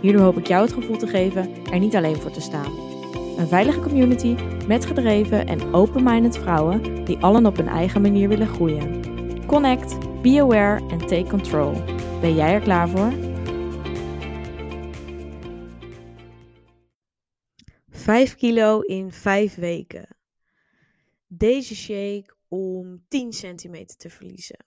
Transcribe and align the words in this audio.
Hierdoor 0.00 0.22
hoop 0.22 0.38
ik 0.38 0.46
jou 0.46 0.62
het 0.64 0.72
gevoel 0.72 0.96
te 0.96 1.06
geven 1.06 1.64
er 1.64 1.78
niet 1.78 1.96
alleen 1.96 2.16
voor 2.16 2.30
te 2.30 2.40
staan. 2.40 2.72
Een 3.38 3.48
veilige 3.48 3.80
community 3.80 4.36
met 4.66 4.86
gedreven 4.86 5.46
en 5.46 5.74
open-minded 5.74 6.38
vrouwen 6.38 7.04
die 7.04 7.18
allen 7.18 7.46
op 7.46 7.56
hun 7.56 7.68
eigen 7.68 8.02
manier 8.02 8.28
willen 8.28 8.48
groeien. 8.48 9.00
Connect, 9.46 10.22
be 10.22 10.40
aware 10.40 10.88
en 10.88 10.98
take 10.98 11.26
control. 11.28 11.72
Ben 12.20 12.34
jij 12.34 12.52
er 12.52 12.60
klaar 12.60 12.88
voor? 12.88 13.12
5 17.90 18.34
kilo 18.34 18.80
in 18.80 19.12
5 19.12 19.54
weken. 19.54 20.16
Deze 21.26 21.74
shake 21.74 22.34
om 22.48 23.04
10 23.08 23.32
centimeter 23.32 23.96
te 23.96 24.10
verliezen. 24.10 24.64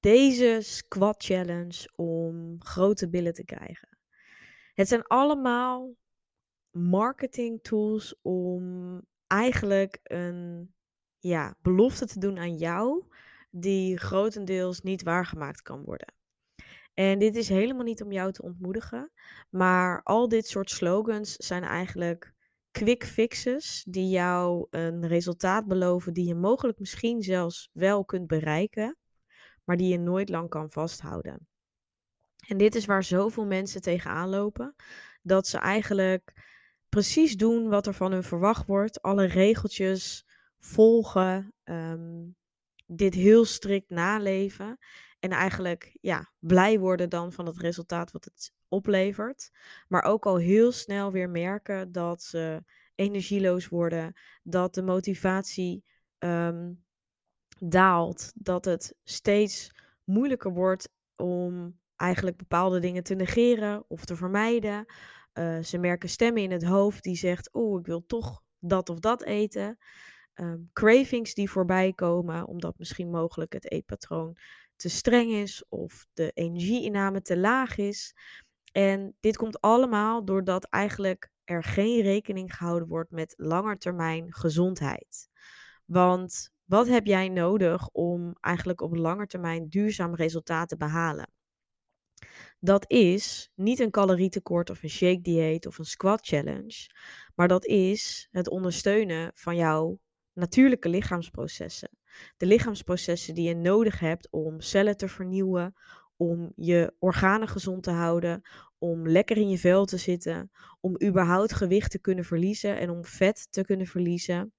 Deze 0.00 0.58
squat 0.62 1.24
challenge 1.24 1.90
om 1.96 2.56
grote 2.58 3.08
billen 3.08 3.34
te 3.34 3.44
krijgen. 3.44 3.95
Het 4.76 4.88
zijn 4.88 5.02
allemaal 5.02 5.94
marketing 6.70 7.62
tools 7.62 8.18
om 8.22 9.02
eigenlijk 9.26 10.00
een 10.02 10.74
ja, 11.18 11.56
belofte 11.62 12.06
te 12.06 12.18
doen 12.18 12.38
aan 12.38 12.56
jou 12.56 13.04
die 13.50 13.98
grotendeels 13.98 14.80
niet 14.80 15.02
waargemaakt 15.02 15.62
kan 15.62 15.84
worden. 15.84 16.14
En 16.94 17.18
dit 17.18 17.36
is 17.36 17.48
helemaal 17.48 17.84
niet 17.84 18.02
om 18.02 18.12
jou 18.12 18.32
te 18.32 18.42
ontmoedigen, 18.42 19.12
maar 19.50 20.02
al 20.02 20.28
dit 20.28 20.46
soort 20.46 20.70
slogans 20.70 21.36
zijn 21.36 21.62
eigenlijk 21.62 22.32
quick 22.70 23.04
fixes 23.04 23.86
die 23.88 24.08
jou 24.08 24.66
een 24.70 25.06
resultaat 25.06 25.66
beloven 25.66 26.14
die 26.14 26.26
je 26.26 26.34
mogelijk 26.34 26.78
misschien 26.78 27.22
zelfs 27.22 27.70
wel 27.72 28.04
kunt 28.04 28.26
bereiken, 28.26 28.96
maar 29.64 29.76
die 29.76 29.88
je 29.88 29.98
nooit 29.98 30.28
lang 30.28 30.48
kan 30.48 30.70
vasthouden. 30.70 31.48
En 32.46 32.56
dit 32.56 32.74
is 32.74 32.84
waar 32.84 33.04
zoveel 33.04 33.46
mensen 33.46 33.80
tegenaan 33.80 34.28
lopen, 34.28 34.74
dat 35.22 35.46
ze 35.46 35.58
eigenlijk 35.58 36.32
precies 36.88 37.36
doen 37.36 37.68
wat 37.68 37.86
er 37.86 37.94
van 37.94 38.12
hun 38.12 38.22
verwacht 38.22 38.66
wordt, 38.66 39.02
alle 39.02 39.24
regeltjes 39.24 40.26
volgen, 40.58 41.52
ehm, 41.64 42.24
dit 42.86 43.14
heel 43.14 43.44
strikt 43.44 43.90
naleven 43.90 44.78
en 45.18 45.30
eigenlijk 45.30 45.96
ja, 46.00 46.32
blij 46.38 46.78
worden 46.78 47.10
dan 47.10 47.32
van 47.32 47.46
het 47.46 47.58
resultaat 47.58 48.12
wat 48.12 48.24
het 48.24 48.52
oplevert, 48.68 49.50
maar 49.88 50.02
ook 50.02 50.26
al 50.26 50.36
heel 50.36 50.72
snel 50.72 51.12
weer 51.12 51.30
merken 51.30 51.92
dat 51.92 52.22
ze 52.22 52.64
energieloos 52.94 53.68
worden, 53.68 54.20
dat 54.42 54.74
de 54.74 54.82
motivatie 54.82 55.84
ehm, 56.18 56.72
daalt, 57.58 58.32
dat 58.34 58.64
het 58.64 58.94
steeds 59.04 59.70
moeilijker 60.04 60.52
wordt 60.52 60.88
om 61.16 61.78
eigenlijk 61.96 62.36
bepaalde 62.36 62.78
dingen 62.78 63.02
te 63.02 63.14
negeren 63.14 63.84
of 63.88 64.04
te 64.04 64.16
vermijden. 64.16 64.84
Uh, 65.34 65.62
ze 65.62 65.78
merken 65.78 66.08
stemmen 66.08 66.42
in 66.42 66.50
het 66.50 66.64
hoofd 66.64 67.02
die 67.02 67.16
zegt, 67.16 67.52
oh, 67.52 67.80
ik 67.80 67.86
wil 67.86 68.06
toch 68.06 68.42
dat 68.58 68.88
of 68.88 68.98
dat 68.98 69.22
eten. 69.22 69.78
Um, 70.34 70.70
cravings 70.72 71.34
die 71.34 71.50
voorbij 71.50 71.92
komen, 71.92 72.46
omdat 72.46 72.78
misschien 72.78 73.10
mogelijk 73.10 73.52
het 73.52 73.70
eetpatroon 73.70 74.36
te 74.76 74.88
streng 74.88 75.30
is 75.30 75.64
of 75.68 76.06
de 76.12 76.30
energieinname 76.30 77.22
te 77.22 77.38
laag 77.38 77.76
is. 77.76 78.14
En 78.72 79.16
dit 79.20 79.36
komt 79.36 79.60
allemaal 79.60 80.24
doordat 80.24 80.64
eigenlijk 80.64 81.30
er 81.44 81.62
geen 81.62 82.02
rekening 82.02 82.54
gehouden 82.54 82.88
wordt 82.88 83.10
met 83.10 83.34
langetermijn 83.36 84.34
gezondheid. 84.34 85.28
Want 85.84 86.50
wat 86.64 86.88
heb 86.88 87.06
jij 87.06 87.28
nodig 87.28 87.88
om 87.88 88.36
eigenlijk 88.40 88.80
op 88.80 88.94
lange 88.94 89.26
termijn 89.26 89.68
duurzaam 89.68 90.14
resultaat 90.14 90.68
te 90.68 90.76
behalen? 90.76 91.30
Dat 92.60 92.90
is 92.90 93.50
niet 93.54 93.80
een 93.80 93.90
calorietekort 93.90 94.70
of 94.70 94.82
een 94.82 94.90
shake 94.90 95.20
dieet 95.20 95.66
of 95.66 95.78
een 95.78 95.84
squat 95.84 96.26
challenge, 96.26 96.90
maar 97.34 97.48
dat 97.48 97.66
is 97.66 98.28
het 98.30 98.48
ondersteunen 98.48 99.30
van 99.34 99.56
jouw 99.56 99.98
natuurlijke 100.32 100.88
lichaamsprocessen. 100.88 101.90
De 102.36 102.46
lichaamsprocessen 102.46 103.34
die 103.34 103.48
je 103.48 103.54
nodig 103.54 104.00
hebt 104.00 104.30
om 104.30 104.60
cellen 104.60 104.96
te 104.96 105.08
vernieuwen, 105.08 105.74
om 106.16 106.52
je 106.56 106.94
organen 106.98 107.48
gezond 107.48 107.82
te 107.82 107.90
houden, 107.90 108.42
om 108.78 109.08
lekker 109.08 109.36
in 109.36 109.48
je 109.48 109.58
vel 109.58 109.84
te 109.84 109.96
zitten, 109.96 110.50
om 110.80 111.02
überhaupt 111.02 111.52
gewicht 111.52 111.90
te 111.90 111.98
kunnen 111.98 112.24
verliezen 112.24 112.78
en 112.78 112.90
om 112.90 113.04
vet 113.04 113.46
te 113.50 113.64
kunnen 113.64 113.86
verliezen, 113.86 114.52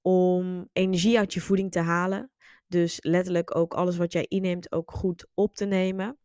om 0.00 0.68
energie 0.72 1.18
uit 1.18 1.34
je 1.34 1.40
voeding 1.40 1.70
te 1.70 1.80
halen. 1.80 2.30
Dus 2.66 2.98
letterlijk 3.00 3.56
ook 3.56 3.74
alles 3.74 3.96
wat 3.96 4.12
jij 4.12 4.26
inneemt 4.28 4.72
ook 4.72 4.90
goed 4.90 5.26
op 5.34 5.54
te 5.54 5.64
nemen. 5.64 6.18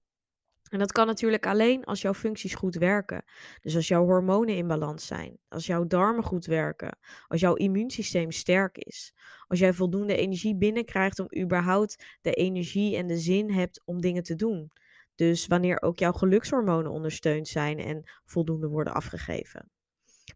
En 0.70 0.80
dat 0.80 0.92
kan 0.92 1.08
natuurlijk 1.08 1.46
alleen 1.46 1.84
als 1.84 2.02
jouw 2.02 2.14
functies 2.14 2.56
goed 2.56 2.76
werken. 2.76 3.24
Dus 3.62 3.76
als 3.76 3.88
jouw 3.88 4.06
hormonen 4.06 4.56
in 4.56 4.68
balans 4.68 5.06
zijn, 5.06 5.38
als 5.50 5.66
jouw 5.66 5.88
darmen 5.88 6.24
goed 6.24 6.46
werken, 6.46 6.98
als 7.28 7.42
jouw 7.42 7.54
immuunsysteem 7.54 8.32
sterk 8.32 8.78
is, 8.78 9.14
als 9.48 9.60
jij 9.60 9.74
voldoende 9.74 10.16
energie 10.16 10.56
binnenkrijgt 10.56 11.20
om 11.20 11.28
überhaupt 11.38 12.18
de 12.22 12.34
energie 12.34 12.96
en 12.98 13.08
de 13.08 13.18
zin 13.18 13.52
hebt 13.52 13.82
om 13.86 14.02
dingen 14.02 14.24
te 14.24 14.36
doen. 14.36 14.72
Dus 15.16 15.48
wanneer 15.48 15.82
ook 15.82 16.00
jouw 16.00 16.12
gelukshormonen 16.12 16.92
ondersteund 16.92 17.48
zijn 17.48 17.80
en 17.80 18.10
voldoende 18.26 18.68
worden 18.68 18.94
afgegeven. 18.94 19.72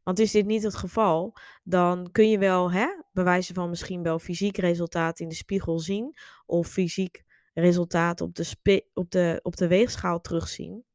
Want 0.04 0.20
is 0.20 0.32
dit 0.32 0.46
niet 0.46 0.64
het 0.64 0.76
geval, 0.76 1.38
dan 1.64 2.12
kun 2.12 2.30
je 2.30 2.38
wel, 2.38 2.72
hè, 2.72 2.88
bewijzen 3.12 3.56
van 3.56 3.70
misschien 3.70 4.04
wel 4.04 4.20
fysiek 4.20 4.58
resultaat 4.58 5.20
in 5.20 5.28
de 5.28 5.36
spiegel 5.36 5.80
zien 5.80 6.16
of 6.46 6.68
fysiek 6.68 7.24
resultaat 7.54 8.22
op 8.22 8.36
de, 8.36 8.86
op, 8.94 9.12
de, 9.12 9.40
op 9.42 9.56
de 9.56 9.68
weegschaal 9.68 10.22
terugzien. 10.22 10.86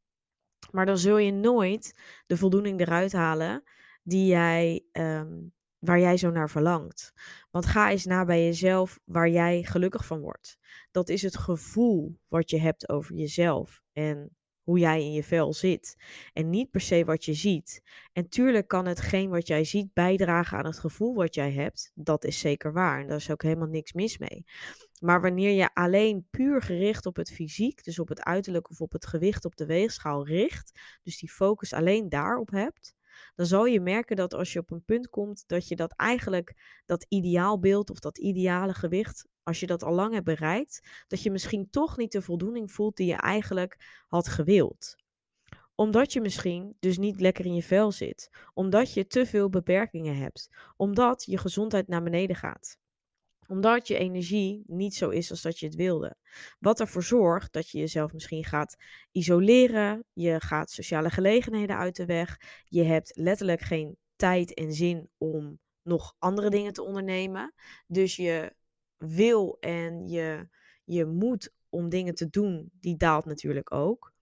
Maar 0.70 0.86
dan 0.86 0.98
zul 0.98 1.16
je 1.18 1.32
nooit 1.32 2.00
de 2.26 2.36
voldoening 2.36 2.80
eruit 2.80 3.12
halen 3.12 3.62
die 4.02 4.26
jij, 4.26 4.86
ehm, 4.92 5.42
waar 5.78 6.00
jij 6.00 6.16
zo 6.16 6.30
naar 6.30 6.50
verlangt. 6.50 7.12
Want 7.50 7.66
ga 7.66 7.90
eens 7.90 8.04
na 8.04 8.24
bij 8.24 8.44
jezelf 8.44 9.00
waar 9.04 9.28
jij 9.28 9.62
gelukkig 9.62 10.06
van 10.06 10.20
wordt. 10.20 10.58
Dat 10.90 11.08
is 11.08 11.22
het 11.22 11.36
gevoel 11.36 12.18
wat 12.28 12.50
je 12.50 12.60
hebt 12.60 12.88
over 12.88 13.14
jezelf 13.14 13.82
en 13.92 14.36
hoe 14.66 14.78
jij 14.78 15.00
in 15.00 15.12
je 15.12 15.22
vel 15.22 15.52
zit. 15.52 15.96
En 16.32 16.50
niet 16.50 16.70
per 16.70 16.80
se 16.80 17.04
wat 17.04 17.24
je 17.24 17.34
ziet. 17.34 17.82
En 18.12 18.28
tuurlijk 18.28 18.68
kan 18.68 18.86
hetgeen 18.86 19.30
wat 19.30 19.46
jij 19.46 19.64
ziet 19.64 19.92
bijdragen 19.92 20.58
aan 20.58 20.64
het 20.66 20.78
gevoel 20.78 21.14
wat 21.14 21.34
jij 21.34 21.52
hebt. 21.52 21.92
Dat 21.94 22.24
is 22.24 22.38
zeker 22.38 22.72
waar. 22.72 23.00
En 23.00 23.06
daar 23.08 23.16
is 23.16 23.30
ook 23.30 23.42
helemaal 23.42 23.68
niks 23.68 23.92
mis 23.92 24.18
mee. 24.18 24.44
Maar 25.00 25.20
wanneer 25.20 25.50
je 25.50 25.74
alleen 25.74 26.26
puur 26.30 26.62
gericht 26.62 27.06
op 27.06 27.16
het 27.16 27.32
fysiek, 27.32 27.84
dus 27.84 27.98
op 27.98 28.08
het 28.08 28.22
uiterlijk 28.22 28.70
of 28.70 28.80
op 28.80 28.92
het 28.92 29.06
gewicht 29.06 29.44
op 29.44 29.56
de 29.56 29.66
weegschaal 29.66 30.26
richt, 30.26 30.80
dus 31.02 31.18
die 31.18 31.30
focus 31.30 31.72
alleen 31.72 32.08
daarop 32.08 32.50
hebt, 32.50 32.94
dan 33.34 33.46
zal 33.46 33.64
je 33.66 33.80
merken 33.80 34.16
dat 34.16 34.34
als 34.34 34.52
je 34.52 34.58
op 34.58 34.70
een 34.70 34.84
punt 34.84 35.08
komt 35.08 35.44
dat 35.46 35.68
je 35.68 35.76
dat 35.76 35.92
eigenlijk, 35.96 36.80
dat 36.86 37.06
ideaalbeeld 37.08 37.90
of 37.90 37.98
dat 37.98 38.18
ideale 38.18 38.74
gewicht, 38.74 39.26
als 39.42 39.60
je 39.60 39.66
dat 39.66 39.82
al 39.82 39.94
lang 39.94 40.12
hebt 40.12 40.24
bereikt, 40.24 41.04
dat 41.06 41.22
je 41.22 41.30
misschien 41.30 41.70
toch 41.70 41.96
niet 41.96 42.12
de 42.12 42.22
voldoening 42.22 42.72
voelt 42.72 42.96
die 42.96 43.06
je 43.06 43.16
eigenlijk 43.16 44.04
had 44.06 44.28
gewild 44.28 44.96
omdat 45.78 46.12
je 46.12 46.20
misschien 46.20 46.76
dus 46.80 46.98
niet 46.98 47.20
lekker 47.20 47.44
in 47.44 47.54
je 47.54 47.62
vel 47.62 47.92
zit. 47.92 48.30
Omdat 48.54 48.92
je 48.92 49.06
te 49.06 49.26
veel 49.26 49.50
beperkingen 49.50 50.16
hebt. 50.16 50.48
Omdat 50.76 51.24
je 51.24 51.38
gezondheid 51.38 51.88
naar 51.88 52.02
beneden 52.02 52.36
gaat 52.36 52.78
omdat 53.48 53.88
je 53.88 53.98
energie 53.98 54.62
niet 54.66 54.94
zo 54.94 55.08
is 55.08 55.30
als 55.30 55.42
dat 55.42 55.58
je 55.58 55.66
het 55.66 55.74
wilde. 55.74 56.16
Wat 56.58 56.80
ervoor 56.80 57.02
zorgt 57.02 57.52
dat 57.52 57.70
je 57.70 57.78
jezelf 57.78 58.12
misschien 58.12 58.44
gaat 58.44 58.76
isoleren. 59.10 60.04
Je 60.12 60.40
gaat 60.40 60.70
sociale 60.70 61.10
gelegenheden 61.10 61.76
uit 61.76 61.96
de 61.96 62.06
weg. 62.06 62.40
Je 62.64 62.82
hebt 62.82 63.16
letterlijk 63.16 63.60
geen 63.60 63.96
tijd 64.16 64.54
en 64.54 64.72
zin 64.72 65.10
om 65.18 65.58
nog 65.82 66.14
andere 66.18 66.50
dingen 66.50 66.72
te 66.72 66.82
ondernemen. 66.82 67.54
Dus 67.86 68.16
je 68.16 68.52
wil 68.96 69.56
en 69.60 70.08
je, 70.08 70.48
je 70.84 71.04
moed 71.04 71.52
om 71.68 71.88
dingen 71.88 72.14
te 72.14 72.30
doen, 72.30 72.70
die 72.80 72.96
daalt 72.96 73.24
natuurlijk 73.24 73.74
ook. 73.74 74.14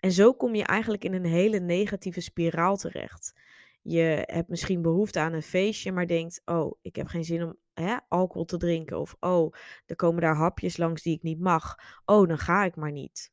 En 0.00 0.12
zo 0.12 0.32
kom 0.32 0.54
je 0.54 0.64
eigenlijk 0.64 1.04
in 1.04 1.12
een 1.12 1.24
hele 1.24 1.58
negatieve 1.58 2.20
spiraal 2.20 2.76
terecht. 2.76 3.32
Je 3.82 4.22
hebt 4.26 4.48
misschien 4.48 4.82
behoefte 4.82 5.20
aan 5.20 5.32
een 5.32 5.42
feestje, 5.42 5.92
maar 5.92 6.06
denkt: 6.06 6.42
Oh, 6.44 6.78
ik 6.82 6.96
heb 6.96 7.06
geen 7.06 7.24
zin 7.24 7.42
om 7.42 7.56
hè, 7.74 7.96
alcohol 8.08 8.44
te 8.44 8.56
drinken. 8.56 8.98
Of 8.98 9.16
oh, 9.20 9.54
er 9.86 9.96
komen 9.96 10.22
daar 10.22 10.36
hapjes 10.36 10.76
langs 10.76 11.02
die 11.02 11.16
ik 11.16 11.22
niet 11.22 11.40
mag. 11.40 11.74
Oh, 12.04 12.28
dan 12.28 12.38
ga 12.38 12.64
ik 12.64 12.76
maar 12.76 12.92
niet. 12.92 13.32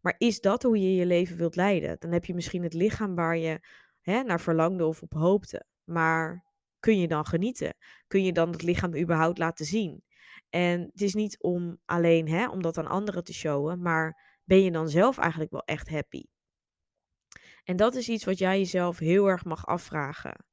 Maar 0.00 0.14
is 0.18 0.40
dat 0.40 0.62
hoe 0.62 0.80
je 0.80 0.94
je 0.94 1.06
leven 1.06 1.36
wilt 1.36 1.56
leiden? 1.56 1.96
Dan 1.98 2.12
heb 2.12 2.24
je 2.24 2.34
misschien 2.34 2.62
het 2.62 2.74
lichaam 2.74 3.14
waar 3.14 3.36
je 3.36 3.60
hè, 4.00 4.22
naar 4.22 4.40
verlangde 4.40 4.86
of 4.86 5.02
op 5.02 5.12
hoopte. 5.12 5.64
Maar 5.84 6.44
kun 6.80 6.98
je 6.98 7.08
dan 7.08 7.26
genieten? 7.26 7.74
Kun 8.06 8.24
je 8.24 8.32
dan 8.32 8.50
het 8.50 8.62
lichaam 8.62 8.96
überhaupt 8.96 9.38
laten 9.38 9.64
zien? 9.66 10.04
En 10.50 10.80
het 10.80 11.00
is 11.00 11.14
niet 11.14 11.42
om 11.42 11.78
alleen 11.84 12.28
hè, 12.28 12.48
om 12.48 12.62
dat 12.62 12.78
aan 12.78 12.86
anderen 12.86 13.24
te 13.24 13.34
showen, 13.34 13.82
maar 13.82 14.38
ben 14.44 14.62
je 14.62 14.70
dan 14.70 14.88
zelf 14.88 15.18
eigenlijk 15.18 15.50
wel 15.50 15.64
echt 15.64 15.88
happy? 15.88 16.24
En 17.64 17.76
dat 17.76 17.94
is 17.94 18.08
iets 18.08 18.24
wat 18.24 18.38
jij 18.38 18.58
jezelf 18.58 18.98
heel 18.98 19.26
erg 19.26 19.44
mag 19.44 19.66
afvragen. 19.66 20.44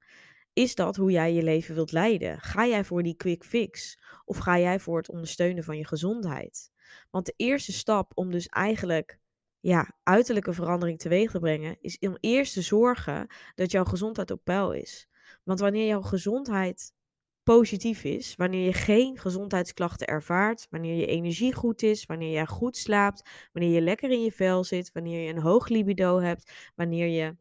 Is 0.54 0.76
dat 0.76 0.96
hoe 0.96 1.12
jij 1.12 1.34
je 1.34 1.44
leven 1.44 1.76
wilt 1.76 1.92
leiden? 1.92 2.40
Ga 2.40 2.66
jij 2.66 2.84
voor 2.84 3.04
die 3.04 3.16
quick 3.16 3.44
fix? 3.44 4.00
Of 4.26 4.38
ga 4.38 4.60
jij 4.60 4.80
voor 4.80 4.98
het 4.98 5.10
ondersteunen 5.10 5.64
van 5.64 5.78
je 5.78 5.86
gezondheid? 5.86 6.72
Want 7.10 7.26
de 7.26 7.34
eerste 7.36 7.74
stap 7.74 8.12
om 8.16 8.32
dus 8.32 8.48
eigenlijk 8.48 9.20
ja, 9.60 9.98
uiterlijke 10.04 10.54
verandering 10.54 11.00
teweeg 11.00 11.32
te 11.32 11.40
brengen, 11.40 11.78
is 11.82 11.98
om 12.00 12.18
eerst 12.20 12.54
te 12.54 12.62
zorgen 12.62 13.28
dat 13.56 13.72
jouw 13.72 13.84
gezondheid 13.84 14.32
op 14.32 14.44
peil 14.44 14.72
is. 14.72 15.08
Want 15.44 15.60
wanneer 15.60 15.88
jouw 15.88 16.02
gezondheid 16.02 16.94
positief 17.56 18.04
is, 18.04 18.36
wanneer 18.36 18.66
je 18.66 18.74
geen 18.74 19.18
gezondheidsklachten 19.18 20.08
ervaart, 20.08 20.68
wanneer 20.70 20.96
je 20.96 21.06
energie 21.06 21.54
goed 21.54 21.82
is, 21.82 22.06
wanneer 22.06 22.40
je 22.40 22.48
goed 22.48 22.78
slaapt, 22.78 23.30
wanneer 23.54 23.72
je 23.72 23.82
lekker 23.82 24.12
in 24.12 24.24
je 24.24 24.32
vel 24.32 24.64
zit, 24.64 24.92
wanneer 24.94 25.22
je 25.22 25.34
een 25.34 25.42
hoog 25.42 25.68
libido 25.68 26.20
hebt, 26.20 26.72
wanneer 26.76 27.08
je 27.08 27.36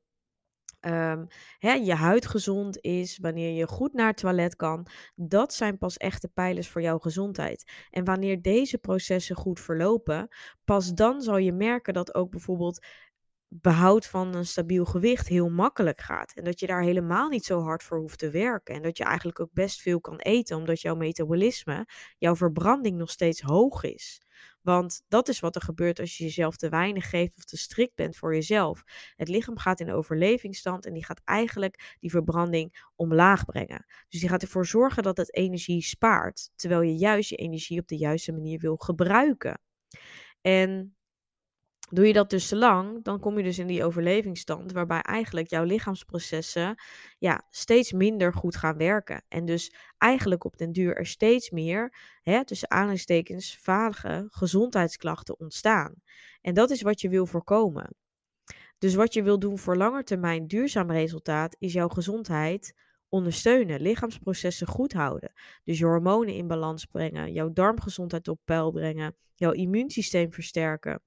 Ehm, 0.86 1.26
hè, 1.58 1.72
je 1.72 1.94
huid 1.94 2.26
gezond 2.26 2.80
is, 2.80 3.18
wanneer 3.18 3.52
je 3.52 3.66
goed 3.66 3.92
naar 3.92 4.06
het 4.06 4.16
toilet 4.16 4.56
kan, 4.56 4.86
dat 5.14 5.54
zijn 5.54 5.78
pas 5.78 5.96
echte 5.96 6.28
pijlers 6.28 6.68
voor 6.68 6.82
jouw 6.82 6.98
gezondheid. 6.98 7.72
En 7.90 8.04
wanneer 8.04 8.42
deze 8.42 8.78
processen 8.78 9.36
goed 9.36 9.60
verlopen, 9.60 10.28
pas 10.64 10.94
dan 10.94 11.22
zal 11.22 11.36
je 11.36 11.52
merken 11.52 11.94
dat 11.94 12.14
ook 12.14 12.30
bijvoorbeeld 12.30 12.86
behoud 13.60 14.06
van 14.06 14.34
een 14.34 14.46
stabiel 14.46 14.84
gewicht 14.84 15.28
heel 15.28 15.48
makkelijk 15.48 16.00
gaat. 16.00 16.32
En 16.32 16.44
dat 16.44 16.60
je 16.60 16.66
daar 16.66 16.82
helemaal 16.82 17.28
niet 17.28 17.44
zo 17.44 17.60
hard 17.60 17.82
voor 17.82 17.98
hoeft 17.98 18.18
te 18.18 18.30
werken. 18.30 18.74
En 18.74 18.82
dat 18.82 18.96
je 18.96 19.04
eigenlijk 19.04 19.40
ook 19.40 19.52
best 19.52 19.80
veel 19.80 20.00
kan 20.00 20.18
eten, 20.18 20.56
omdat 20.56 20.80
jouw 20.80 20.94
metabolisme, 20.94 21.88
jouw 22.18 22.36
verbranding 22.36 22.96
nog 22.96 23.10
steeds 23.10 23.40
hoog 23.40 23.82
is. 23.82 24.20
Want 24.62 25.02
dat 25.08 25.28
is 25.28 25.40
wat 25.40 25.54
er 25.54 25.62
gebeurt 25.62 26.00
als 26.00 26.16
je 26.16 26.24
jezelf 26.24 26.56
te 26.56 26.68
weinig 26.68 27.10
geeft 27.10 27.36
of 27.36 27.44
te 27.44 27.56
strikt 27.56 27.94
bent 27.94 28.16
voor 28.16 28.34
jezelf. 28.34 28.82
Het 29.16 29.28
lichaam 29.28 29.58
gaat 29.58 29.80
in 29.80 29.92
overlevingsstand 29.92 30.86
en 30.86 30.92
die 30.92 31.04
gaat 31.04 31.20
eigenlijk 31.24 31.96
die 32.00 32.10
verbranding 32.10 32.84
omlaag 32.96 33.44
brengen. 33.44 33.86
Dus 34.08 34.20
die 34.20 34.28
gaat 34.28 34.42
ervoor 34.42 34.66
zorgen 34.66 35.02
dat 35.02 35.16
het 35.16 35.34
energie 35.34 35.82
spaart, 35.82 36.50
terwijl 36.56 36.82
je 36.82 36.96
juist 36.96 37.30
je 37.30 37.36
energie 37.36 37.80
op 37.80 37.88
de 37.88 37.96
juiste 37.96 38.32
manier 38.32 38.58
wil 38.58 38.76
gebruiken. 38.76 39.60
En 40.40 40.95
Doe 41.88 42.06
je 42.06 42.12
dat 42.12 42.30
dus 42.30 42.48
te 42.48 42.56
lang, 42.56 43.04
dan 43.04 43.20
kom 43.20 43.36
je 43.36 43.42
dus 43.42 43.58
in 43.58 43.66
die 43.66 43.84
overlevingsstand, 43.84 44.72
waarbij 44.72 45.00
eigenlijk 45.00 45.50
jouw 45.50 45.64
lichaamsprocessen 45.64 46.74
ja, 47.18 47.46
steeds 47.50 47.92
minder 47.92 48.34
goed 48.34 48.56
gaan 48.56 48.76
werken. 48.76 49.24
En 49.28 49.44
dus 49.44 49.74
eigenlijk 49.98 50.44
op 50.44 50.56
den 50.56 50.72
duur 50.72 50.96
er 50.96 51.06
steeds 51.06 51.50
meer, 51.50 51.94
hè, 52.22 52.44
tussen 52.44 52.70
aanhalingstekens, 52.70 53.58
vage 53.58 54.26
gezondheidsklachten 54.30 55.38
ontstaan. 55.38 55.94
En 56.40 56.54
dat 56.54 56.70
is 56.70 56.82
wat 56.82 57.00
je 57.00 57.08
wil 57.08 57.26
voorkomen. 57.26 57.94
Dus 58.78 58.94
wat 58.94 59.14
je 59.14 59.22
wil 59.22 59.38
doen 59.38 59.58
voor 59.58 59.76
langetermijn 59.76 60.46
duurzaam 60.46 60.90
resultaat, 60.90 61.56
is 61.58 61.72
jouw 61.72 61.88
gezondheid 61.88 62.74
ondersteunen, 63.08 63.80
lichaamsprocessen 63.80 64.66
goed 64.66 64.92
houden. 64.92 65.32
Dus 65.64 65.78
je 65.78 65.84
hormonen 65.84 66.34
in 66.34 66.46
balans 66.46 66.84
brengen, 66.84 67.32
jouw 67.32 67.52
darmgezondheid 67.52 68.28
op 68.28 68.40
peil 68.44 68.70
brengen, 68.70 69.16
jouw 69.34 69.52
immuunsysteem 69.52 70.32
versterken 70.32 71.00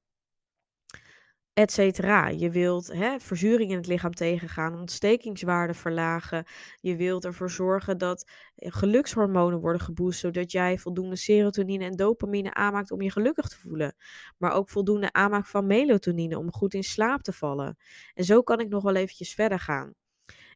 et 1.59 1.71
cetera. 1.71 2.27
Je 2.27 2.49
wilt 2.49 2.87
hè, 2.87 3.19
verzuring 3.19 3.71
in 3.71 3.77
het 3.77 3.87
lichaam 3.87 4.13
tegengaan, 4.13 4.79
ontstekingswaarden 4.79 5.75
verlagen. 5.75 6.45
Je 6.79 6.95
wilt 6.95 7.25
ervoor 7.25 7.49
zorgen 7.49 7.97
dat 7.97 8.31
eh, 8.55 8.71
gelukshormonen 8.71 9.59
worden 9.59 9.81
geboost, 9.81 10.19
zodat 10.19 10.51
jij 10.51 10.77
voldoende 10.77 11.15
serotonine 11.15 11.85
en 11.85 11.95
dopamine 11.95 12.53
aanmaakt 12.53 12.91
om 12.91 13.01
je 13.01 13.11
gelukkig 13.11 13.47
te 13.47 13.57
voelen. 13.59 13.95
Maar 14.37 14.51
ook 14.53 14.69
voldoende 14.69 15.13
aanmaak 15.13 15.45
van 15.47 15.67
melatonine 15.67 16.37
om 16.37 16.51
goed 16.51 16.73
in 16.73 16.83
slaap 16.83 17.21
te 17.21 17.33
vallen. 17.33 17.77
En 18.13 18.23
zo 18.23 18.41
kan 18.41 18.59
ik 18.59 18.69
nog 18.69 18.83
wel 18.83 18.95
eventjes 18.95 19.33
verder 19.33 19.59
gaan. 19.59 19.93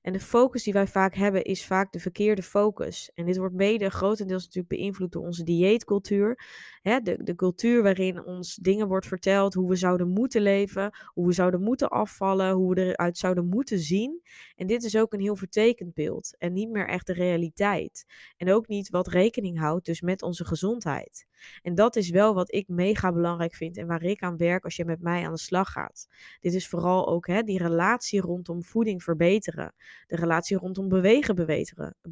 En 0.03 0.13
de 0.13 0.19
focus 0.19 0.63
die 0.63 0.73
wij 0.73 0.87
vaak 0.87 1.15
hebben 1.15 1.43
is 1.43 1.65
vaak 1.65 1.91
de 1.91 1.99
verkeerde 1.99 2.43
focus. 2.43 3.11
En 3.13 3.25
dit 3.25 3.37
wordt 3.37 3.55
mede 3.55 3.89
grotendeels 3.89 4.43
natuurlijk 4.43 4.75
beïnvloed 4.75 5.11
door 5.11 5.23
onze 5.23 5.43
dieetcultuur. 5.43 6.39
Hè, 6.81 6.99
de, 6.99 7.23
de 7.23 7.35
cultuur 7.35 7.83
waarin 7.83 8.23
ons 8.25 8.55
dingen 8.55 8.87
wordt 8.87 9.07
verteld, 9.07 9.53
hoe 9.53 9.69
we 9.69 9.75
zouden 9.75 10.09
moeten 10.09 10.41
leven, 10.41 10.91
hoe 11.07 11.27
we 11.27 11.33
zouden 11.33 11.61
moeten 11.61 11.89
afvallen, 11.89 12.51
hoe 12.51 12.73
we 12.73 12.81
eruit 12.81 13.17
zouden 13.17 13.47
moeten 13.47 13.79
zien. 13.79 14.21
En 14.55 14.67
dit 14.67 14.83
is 14.83 14.97
ook 14.97 15.13
een 15.13 15.21
heel 15.21 15.35
vertekend 15.35 15.93
beeld 15.93 16.35
en 16.37 16.53
niet 16.53 16.69
meer 16.69 16.87
echt 16.87 17.07
de 17.07 17.13
realiteit. 17.13 18.05
En 18.37 18.51
ook 18.51 18.67
niet 18.67 18.89
wat 18.89 19.07
rekening 19.07 19.59
houdt 19.59 19.85
dus 19.85 20.01
met 20.01 20.21
onze 20.21 20.45
gezondheid. 20.45 21.27
En 21.61 21.75
dat 21.75 21.95
is 21.95 22.09
wel 22.09 22.33
wat 22.33 22.53
ik 22.53 22.67
mega 22.67 23.11
belangrijk 23.11 23.55
vind 23.55 23.77
en 23.77 23.87
waar 23.87 24.03
ik 24.03 24.21
aan 24.21 24.37
werk 24.37 24.63
als 24.63 24.75
je 24.75 24.85
met 24.85 25.01
mij 25.01 25.25
aan 25.25 25.33
de 25.33 25.39
slag 25.39 25.71
gaat. 25.71 26.07
Dit 26.39 26.53
is 26.53 26.67
vooral 26.67 27.07
ook 27.07 27.27
hè, 27.27 27.41
die 27.41 27.57
relatie 27.57 28.21
rondom 28.21 28.63
voeding 28.63 29.03
verbeteren. 29.03 29.73
De 30.07 30.15
relatie 30.15 30.57
rondom 30.57 30.87
bewegen 30.87 31.35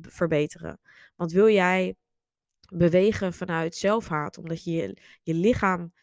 verbeteren. 0.01 0.79
Want 1.15 1.31
wil 1.31 1.49
jij 1.49 1.95
bewegen 2.73 3.33
vanuit 3.33 3.75
zelfhaat, 3.75 4.37
omdat 4.37 4.63
je 4.63 4.97
je 5.21 5.33
lichaam 5.33 5.93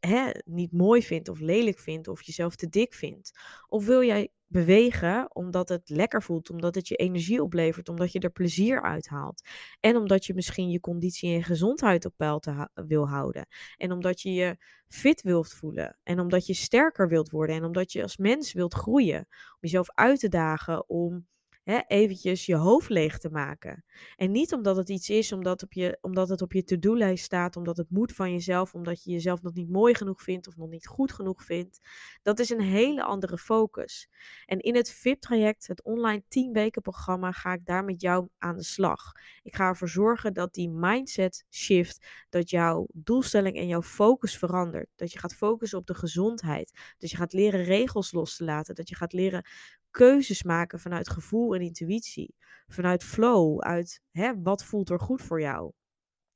hè, 0.00 0.30
niet 0.44 0.72
mooi 0.72 1.02
vindt 1.02 1.28
of 1.28 1.40
lelijk 1.40 1.78
vindt 1.78 2.08
of 2.08 2.22
jezelf 2.22 2.56
te 2.56 2.68
dik 2.68 2.94
vindt? 2.94 3.30
Of 3.68 3.86
wil 3.86 4.02
jij 4.02 4.30
bewegen 4.52 5.34
omdat 5.34 5.68
het 5.68 5.88
lekker 5.88 6.22
voelt, 6.22 6.50
omdat 6.50 6.74
het 6.74 6.88
je 6.88 6.96
energie 6.96 7.42
oplevert, 7.42 7.88
omdat 7.88 8.12
je 8.12 8.18
er 8.18 8.30
plezier 8.30 8.82
uit 8.82 9.08
haalt. 9.08 9.42
En 9.80 9.96
omdat 9.96 10.26
je 10.26 10.34
misschien 10.34 10.70
je 10.70 10.80
conditie 10.80 11.34
en 11.34 11.42
gezondheid 11.42 12.04
op 12.04 12.14
peil 12.16 12.38
te 12.38 12.68
wil 12.74 13.08
houden. 13.08 13.46
En 13.76 13.92
omdat 13.92 14.20
je 14.20 14.32
je 14.32 14.56
fit 14.88 15.22
wilt 15.22 15.52
voelen. 15.52 15.98
En 16.02 16.20
omdat 16.20 16.46
je 16.46 16.54
sterker 16.54 17.08
wilt 17.08 17.30
worden. 17.30 17.56
En 17.56 17.64
omdat 17.64 17.92
je 17.92 18.02
als 18.02 18.16
mens 18.16 18.52
wilt 18.52 18.74
groeien. 18.74 19.18
Om 19.18 19.58
jezelf 19.60 19.90
uit 19.94 20.20
te 20.20 20.28
dagen, 20.28 20.88
om 20.88 21.26
hè, 21.62 21.80
eventjes 21.86 22.46
je 22.46 22.54
hoofd 22.54 22.88
leeg 22.88 23.18
te 23.18 23.30
maken. 23.30 23.84
En 24.16 24.30
niet 24.30 24.52
omdat 24.52 24.76
het 24.76 24.88
iets 24.88 25.10
is, 25.10 25.32
omdat, 25.32 25.62
op 25.62 25.72
je, 25.72 25.98
omdat 26.00 26.28
het 26.28 26.42
op 26.42 26.52
je 26.52 26.64
to-do-lijst 26.64 27.24
staat, 27.24 27.56
omdat 27.56 27.76
het 27.76 27.90
moet 27.90 28.12
van 28.12 28.32
jezelf, 28.32 28.74
omdat 28.74 29.04
je 29.04 29.10
jezelf 29.10 29.42
nog 29.42 29.54
niet 29.54 29.70
mooi 29.70 29.94
genoeg 29.94 30.22
vindt 30.22 30.46
of 30.46 30.56
nog 30.56 30.68
niet 30.68 30.86
goed 30.86 31.12
genoeg 31.12 31.44
vindt. 31.44 31.80
Dat 32.22 32.38
is 32.38 32.50
een 32.50 32.60
hele 32.60 33.02
andere 33.02 33.38
focus. 33.38 34.08
En 34.46 34.58
in 34.58 34.74
het 34.74 34.90
VIP-traject, 34.92 35.66
het 35.66 35.82
online 35.82 36.22
10 36.28 36.52
weken 36.52 36.82
programma, 36.82 37.32
ga 37.32 37.52
ik 37.52 37.64
daar 37.64 37.84
met 37.84 38.00
jou 38.00 38.28
aan 38.38 38.56
de 38.56 38.64
slag. 38.64 39.12
Ik 39.42 39.54
ga 39.54 39.68
ervoor 39.68 39.88
zorgen 39.88 40.34
dat 40.34 40.54
die 40.54 40.70
mindset 40.70 41.44
shift, 41.50 42.06
dat 42.28 42.50
jouw 42.50 42.86
doelstelling 42.92 43.56
en 43.56 43.66
jouw 43.66 43.82
focus 43.82 44.38
verandert. 44.38 44.88
Dat 44.96 45.12
je 45.12 45.18
gaat 45.18 45.34
focussen 45.34 45.78
op 45.78 45.86
de 45.86 45.94
gezondheid. 45.94 46.94
Dat 46.98 47.10
je 47.10 47.16
gaat 47.16 47.32
leren 47.32 47.64
regels 47.64 48.12
los 48.12 48.36
te 48.36 48.44
laten. 48.44 48.74
Dat 48.74 48.88
je 48.88 48.94
gaat 48.94 49.12
leren 49.12 49.44
keuzes 49.92 50.42
maken 50.42 50.80
vanuit 50.80 51.10
gevoel 51.10 51.54
en 51.54 51.60
intuïtie. 51.60 52.34
Vanuit 52.66 53.04
flow, 53.04 53.60
uit 53.60 54.00
hè, 54.10 54.42
wat 54.42 54.64
voelt 54.64 54.90
er 54.90 55.00
goed 55.00 55.22
voor 55.22 55.40
jou. 55.40 55.72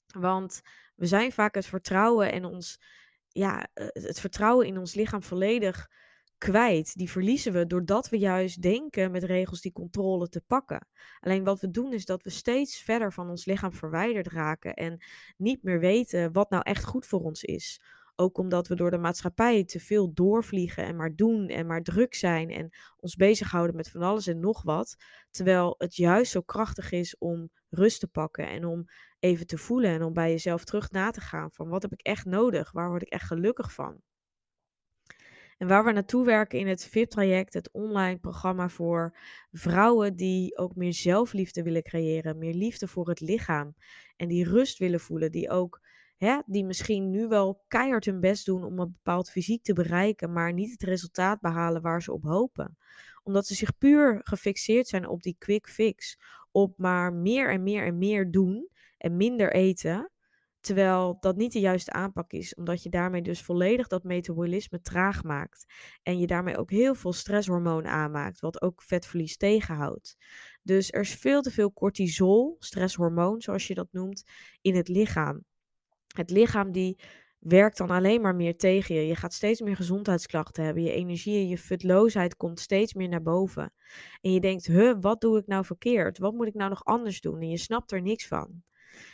Want 0.06 0.60
we 0.94 1.06
zijn 1.06 1.32
vaak 1.32 1.54
het 1.54 1.66
vertrouwen 1.66 2.32
en 2.32 2.44
ons, 2.44 2.80
ja, 3.28 3.68
eh, 3.74 3.86
het 3.92 4.20
vertrouwen 4.20 4.66
in 4.66 4.78
ons 4.78 4.94
lichaam 4.94 5.22
volledig 5.22 5.88
kwijt. 6.38 6.96
Die 6.96 7.10
verliezen 7.10 7.52
we 7.52 7.66
doordat 7.66 8.08
we 8.08 8.18
juist 8.18 8.62
denken 8.62 9.10
met 9.10 9.24
regels 9.24 9.60
die 9.60 9.72
controle 9.72 10.28
te 10.28 10.40
pakken. 10.46 10.88
Alleen 11.20 11.44
wat 11.44 11.60
we 11.60 11.70
doen 11.70 11.92
is 11.92 12.04
dat 12.04 12.22
we 12.22 12.30
steeds 12.30 12.82
verder 12.82 13.12
van 13.12 13.30
ons 13.30 13.44
lichaam 13.44 13.72
verwijderd 13.72 14.26
raken 14.26 14.74
en 14.74 15.04
niet 15.36 15.62
meer 15.62 15.80
weten 15.80 16.32
wat 16.32 16.50
nou 16.50 16.62
echt 16.62 16.84
goed 16.84 17.06
voor 17.06 17.20
ons 17.20 17.42
is. 17.42 17.80
Ook 18.16 18.38
omdat 18.38 18.68
we 18.68 18.74
door 18.74 18.90
de 18.90 18.98
maatschappij 18.98 19.64
te 19.64 19.80
veel 19.80 20.12
doorvliegen 20.12 20.84
en 20.84 20.96
maar 20.96 21.14
doen 21.14 21.48
en 21.48 21.66
maar 21.66 21.82
druk 21.82 22.14
zijn 22.14 22.50
en 22.50 22.70
ons 22.96 23.16
bezighouden 23.16 23.76
met 23.76 23.90
van 23.90 24.02
alles 24.02 24.26
en 24.26 24.40
nog 24.40 24.62
wat. 24.62 24.96
Terwijl 25.30 25.74
het 25.78 25.96
juist 25.96 26.32
zo 26.32 26.40
krachtig 26.40 26.92
is 26.92 27.18
om 27.18 27.50
rust 27.68 28.00
te 28.00 28.08
pakken 28.08 28.48
en 28.48 28.64
om 28.64 28.84
even 29.18 29.46
te 29.46 29.58
voelen 29.58 29.90
en 29.90 30.02
om 30.02 30.12
bij 30.12 30.30
jezelf 30.30 30.64
terug 30.64 30.90
na 30.90 31.10
te 31.10 31.20
gaan 31.20 31.52
van 31.52 31.68
wat 31.68 31.82
heb 31.82 31.92
ik 31.92 32.00
echt 32.00 32.24
nodig? 32.24 32.72
Waar 32.72 32.88
word 32.88 33.02
ik 33.02 33.08
echt 33.08 33.26
gelukkig 33.26 33.72
van? 33.72 34.02
En 35.58 35.68
waar 35.68 35.84
we 35.84 35.92
naartoe 35.92 36.24
werken 36.24 36.58
in 36.58 36.66
het 36.66 36.84
VIP-traject, 36.84 37.54
het 37.54 37.70
online 37.72 38.18
programma 38.18 38.68
voor 38.68 39.16
vrouwen 39.50 40.16
die 40.16 40.58
ook 40.58 40.74
meer 40.74 40.92
zelfliefde 40.92 41.62
willen 41.62 41.82
creëren, 41.82 42.38
meer 42.38 42.54
liefde 42.54 42.88
voor 42.88 43.08
het 43.08 43.20
lichaam 43.20 43.74
en 44.16 44.28
die 44.28 44.44
rust 44.44 44.78
willen 44.78 45.00
voelen, 45.00 45.32
die 45.32 45.50
ook 45.50 45.80
die 46.46 46.64
misschien 46.64 47.10
nu 47.10 47.28
wel 47.28 47.64
keihard 47.68 48.04
hun 48.04 48.20
best 48.20 48.46
doen 48.46 48.64
om 48.64 48.78
een 48.78 48.92
bepaald 48.92 49.30
fysiek 49.30 49.62
te 49.62 49.72
bereiken, 49.72 50.32
maar 50.32 50.52
niet 50.52 50.70
het 50.70 50.82
resultaat 50.82 51.40
behalen 51.40 51.82
waar 51.82 52.02
ze 52.02 52.12
op 52.12 52.22
hopen. 52.22 52.76
Omdat 53.22 53.46
ze 53.46 53.54
zich 53.54 53.78
puur 53.78 54.20
gefixeerd 54.22 54.88
zijn 54.88 55.08
op 55.08 55.22
die 55.22 55.36
quick 55.38 55.68
fix, 55.68 56.18
op 56.50 56.78
maar 56.78 57.12
meer 57.12 57.50
en 57.50 57.62
meer 57.62 57.86
en 57.86 57.98
meer 57.98 58.30
doen 58.30 58.70
en 58.98 59.16
minder 59.16 59.52
eten. 59.52 60.10
Terwijl 60.60 61.16
dat 61.20 61.36
niet 61.36 61.52
de 61.52 61.60
juiste 61.60 61.92
aanpak 61.92 62.32
is, 62.32 62.54
omdat 62.54 62.82
je 62.82 62.90
daarmee 62.90 63.22
dus 63.22 63.42
volledig 63.42 63.88
dat 63.88 64.04
metabolisme 64.04 64.80
traag 64.80 65.22
maakt. 65.22 65.66
En 66.02 66.18
je 66.18 66.26
daarmee 66.26 66.56
ook 66.56 66.70
heel 66.70 66.94
veel 66.94 67.12
stresshormoon 67.12 67.86
aanmaakt, 67.86 68.40
wat 68.40 68.62
ook 68.62 68.82
vetverlies 68.82 69.36
tegenhoudt. 69.36 70.16
Dus 70.62 70.92
er 70.92 71.00
is 71.00 71.14
veel 71.14 71.42
te 71.42 71.50
veel 71.50 71.72
cortisol, 71.72 72.56
stresshormoon 72.58 73.40
zoals 73.40 73.66
je 73.66 73.74
dat 73.74 73.88
noemt, 73.92 74.24
in 74.60 74.74
het 74.74 74.88
lichaam. 74.88 75.44
Het 76.16 76.30
lichaam 76.30 76.72
die 76.72 76.98
werkt 77.38 77.76
dan 77.76 77.90
alleen 77.90 78.20
maar 78.20 78.34
meer 78.34 78.56
tegen 78.56 78.94
je. 78.94 79.06
Je 79.06 79.16
gaat 79.16 79.34
steeds 79.34 79.60
meer 79.60 79.76
gezondheidsklachten 79.76 80.64
hebben. 80.64 80.82
Je 80.82 80.92
energie 80.92 81.36
en 81.36 81.48
je 81.48 81.58
futloosheid 81.58 82.36
komt 82.36 82.60
steeds 82.60 82.94
meer 82.94 83.08
naar 83.08 83.22
boven. 83.22 83.72
En 84.20 84.32
je 84.32 84.40
denkt, 84.40 84.66
huh, 84.66 84.96
wat 85.00 85.20
doe 85.20 85.38
ik 85.38 85.46
nou 85.46 85.64
verkeerd? 85.64 86.18
Wat 86.18 86.34
moet 86.34 86.46
ik 86.46 86.54
nou 86.54 86.70
nog 86.70 86.84
anders 86.84 87.20
doen? 87.20 87.40
En 87.40 87.48
je 87.48 87.56
snapt 87.58 87.92
er 87.92 88.02
niks 88.02 88.26
van. 88.26 88.62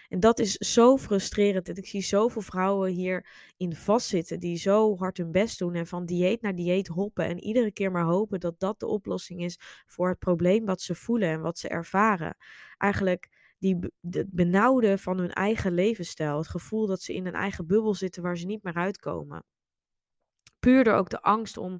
En 0.09 0.21
dat 0.21 0.39
is 0.39 0.53
zo 0.53 0.97
frustrerend. 0.97 1.69
En 1.69 1.77
ik 1.77 1.87
zie 1.87 2.03
zoveel 2.03 2.43
vrouwen 2.43 2.91
hierin 2.91 3.77
vastzitten 3.77 4.41
die 4.41 4.57
zo 4.57 4.97
hard 4.97 5.17
hun 5.17 5.33
best 5.33 5.59
doen 5.59 5.75
en 5.75 5.87
van 5.87 6.07
dieet 6.07 6.43
naar 6.43 6.55
dieet 6.55 6.87
hoppen. 6.87 7.27
En 7.27 7.45
iedere 7.45 7.73
keer 7.73 7.91
maar 7.91 8.05
hopen 8.05 8.41
dat 8.41 8.61
dat 8.61 8.81
de 8.81 8.87
oplossing 8.87 9.43
is 9.43 9.59
voor 9.87 10.09
het 10.09 10.19
probleem 10.19 10.65
wat 10.65 10.81
ze 10.81 10.95
voelen 10.95 11.29
en 11.29 11.41
wat 11.41 11.59
ze 11.59 11.69
ervaren. 11.69 12.37
Eigenlijk 12.79 13.29
die 13.63 13.79
het 14.11 14.31
benauwde 14.31 14.99
van 14.99 15.19
hun 15.19 15.33
eigen 15.33 15.73
levensstijl. 15.73 16.37
Het 16.37 16.49
gevoel 16.49 16.87
dat 16.87 17.03
ze 17.03 17.15
in 17.15 17.27
een 17.27 17.35
eigen 17.35 17.67
bubbel 17.67 17.95
zitten 17.95 18.23
waar 18.23 18.37
ze 18.37 18.47
niet 18.47 18.63
meer 18.63 18.75
uitkomen. 18.75 19.45
Puur 20.59 20.85
door 20.85 20.95
ook 20.95 21.11
de 21.11 21.23
angst 21.23 21.57
om 21.57 21.79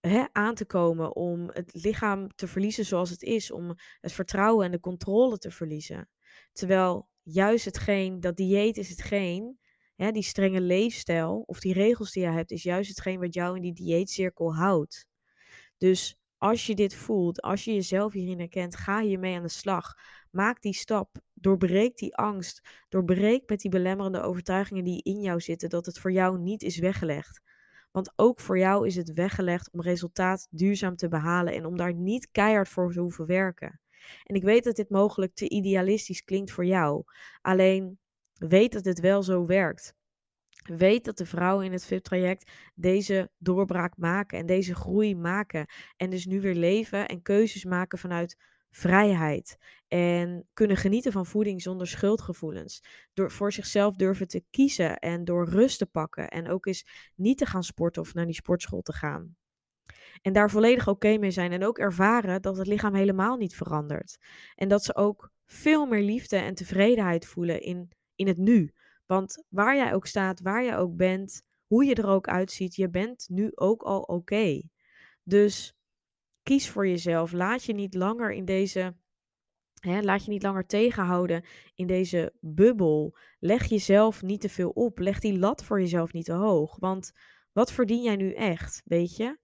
hè, 0.00 0.24
aan 0.32 0.54
te 0.54 0.64
komen, 0.64 1.16
om 1.16 1.50
het 1.52 1.70
lichaam 1.72 2.34
te 2.34 2.46
verliezen 2.46 2.84
zoals 2.84 3.10
het 3.10 3.22
is, 3.22 3.50
om 3.50 3.74
het 4.00 4.12
vertrouwen 4.12 4.64
en 4.66 4.70
de 4.70 4.80
controle 4.80 5.38
te 5.38 5.50
verliezen. 5.50 6.08
Terwijl 6.52 7.08
juist 7.22 7.64
hetgeen, 7.64 8.20
dat 8.20 8.36
dieet 8.36 8.76
is 8.76 8.88
hetgeen, 8.88 9.58
die 9.96 10.22
strenge 10.22 10.60
leefstijl 10.60 11.42
of 11.46 11.60
die 11.60 11.72
regels 11.72 12.12
die 12.12 12.22
je 12.22 12.28
hebt, 12.28 12.50
is 12.50 12.62
juist 12.62 12.88
hetgeen 12.88 13.20
wat 13.20 13.34
jou 13.34 13.56
in 13.56 13.62
die 13.62 13.74
dieetcirkel 13.74 14.54
houdt. 14.54 15.06
Dus 15.76 16.16
als 16.44 16.66
je 16.66 16.74
dit 16.74 16.94
voelt, 16.94 17.42
als 17.42 17.64
je 17.64 17.74
jezelf 17.74 18.12
hierin 18.12 18.38
herkent, 18.38 18.76
ga 18.76 19.00
hiermee 19.00 19.36
aan 19.36 19.42
de 19.42 19.48
slag. 19.48 19.94
Maak 20.30 20.62
die 20.62 20.74
stap. 20.74 21.16
Doorbreek 21.34 21.96
die 21.96 22.16
angst. 22.16 22.84
Doorbreek 22.88 23.48
met 23.48 23.60
die 23.60 23.70
belemmerende 23.70 24.20
overtuigingen 24.20 24.84
die 24.84 25.02
in 25.02 25.20
jou 25.20 25.40
zitten 25.40 25.68
dat 25.68 25.86
het 25.86 25.98
voor 25.98 26.12
jou 26.12 26.38
niet 26.38 26.62
is 26.62 26.78
weggelegd. 26.78 27.40
Want 27.92 28.12
ook 28.16 28.40
voor 28.40 28.58
jou 28.58 28.86
is 28.86 28.96
het 28.96 29.12
weggelegd 29.12 29.72
om 29.72 29.80
resultaat 29.80 30.46
duurzaam 30.50 30.96
te 30.96 31.08
behalen 31.08 31.54
en 31.54 31.66
om 31.66 31.76
daar 31.76 31.94
niet 31.94 32.30
keihard 32.30 32.68
voor 32.68 32.92
te 32.92 33.00
hoeven 33.00 33.26
werken. 33.26 33.80
En 34.24 34.34
ik 34.34 34.42
weet 34.42 34.64
dat 34.64 34.76
dit 34.76 34.90
mogelijk 34.90 35.34
te 35.34 35.48
idealistisch 35.48 36.24
klinkt 36.24 36.50
voor 36.50 36.66
jou. 36.66 37.04
Alleen 37.40 37.98
weet 38.32 38.72
dat 38.72 38.84
het 38.84 39.00
wel 39.00 39.22
zo 39.22 39.46
werkt. 39.46 39.94
Weet 40.64 41.04
dat 41.04 41.18
de 41.18 41.26
vrouwen 41.26 41.64
in 41.64 41.72
het 41.72 41.84
VIP-traject 41.84 42.50
deze 42.74 43.30
doorbraak 43.38 43.96
maken 43.96 44.38
en 44.38 44.46
deze 44.46 44.74
groei 44.74 45.16
maken. 45.16 45.66
En 45.96 46.10
dus 46.10 46.26
nu 46.26 46.40
weer 46.40 46.54
leven 46.54 47.08
en 47.08 47.22
keuzes 47.22 47.64
maken 47.64 47.98
vanuit 47.98 48.36
vrijheid. 48.70 49.56
En 49.88 50.48
kunnen 50.52 50.76
genieten 50.76 51.12
van 51.12 51.26
voeding 51.26 51.62
zonder 51.62 51.86
schuldgevoelens. 51.86 52.82
Door 53.12 53.30
voor 53.30 53.52
zichzelf 53.52 53.94
durven 53.94 54.28
te 54.28 54.44
kiezen 54.50 54.98
en 54.98 55.24
door 55.24 55.48
rust 55.48 55.78
te 55.78 55.86
pakken. 55.86 56.28
En 56.28 56.48
ook 56.48 56.66
eens 56.66 56.86
niet 57.14 57.38
te 57.38 57.46
gaan 57.46 57.64
sporten 57.64 58.02
of 58.02 58.14
naar 58.14 58.26
die 58.26 58.34
sportschool 58.34 58.82
te 58.82 58.92
gaan. 58.92 59.36
En 60.22 60.32
daar 60.32 60.50
volledig 60.50 60.88
oké 60.88 61.16
mee 61.18 61.30
zijn. 61.30 61.52
En 61.52 61.64
ook 61.64 61.78
ervaren 61.78 62.42
dat 62.42 62.56
het 62.56 62.66
lichaam 62.66 62.94
helemaal 62.94 63.36
niet 63.36 63.56
verandert. 63.56 64.18
En 64.54 64.68
dat 64.68 64.84
ze 64.84 64.94
ook 64.96 65.30
veel 65.46 65.86
meer 65.86 66.02
liefde 66.02 66.36
en 66.36 66.54
tevredenheid 66.54 67.26
voelen 67.26 67.60
in, 67.60 67.90
in 68.14 68.26
het 68.26 68.38
nu. 68.38 68.72
Want 69.06 69.44
waar 69.48 69.76
jij 69.76 69.94
ook 69.94 70.06
staat, 70.06 70.40
waar 70.40 70.64
jij 70.64 70.78
ook 70.78 70.96
bent, 70.96 71.42
hoe 71.66 71.84
je 71.84 71.94
er 71.94 72.08
ook 72.08 72.28
uitziet, 72.28 72.74
je 72.74 72.90
bent 72.90 73.26
nu 73.28 73.50
ook 73.54 73.82
al 73.82 74.00
oké. 74.00 74.62
Dus 75.22 75.74
kies 76.42 76.70
voor 76.70 76.86
jezelf. 76.86 77.32
Laat 77.32 77.64
je 77.64 77.74
niet 77.74 77.94
langer 77.94 78.32
in 78.32 78.44
deze. 78.44 78.96
Laat 79.80 80.24
je 80.24 80.30
niet 80.30 80.42
langer 80.42 80.66
tegenhouden 80.66 81.44
in 81.74 81.86
deze 81.86 82.32
bubbel. 82.40 83.16
Leg 83.38 83.64
jezelf 83.64 84.22
niet 84.22 84.40
te 84.40 84.48
veel 84.48 84.70
op. 84.70 84.98
Leg 84.98 85.20
die 85.20 85.38
lat 85.38 85.64
voor 85.64 85.80
jezelf 85.80 86.12
niet 86.12 86.24
te 86.24 86.32
hoog. 86.32 86.76
Want 86.78 87.12
wat 87.52 87.72
verdien 87.72 88.02
jij 88.02 88.16
nu 88.16 88.32
echt? 88.32 88.82
Weet 88.84 89.16
je? 89.16 89.38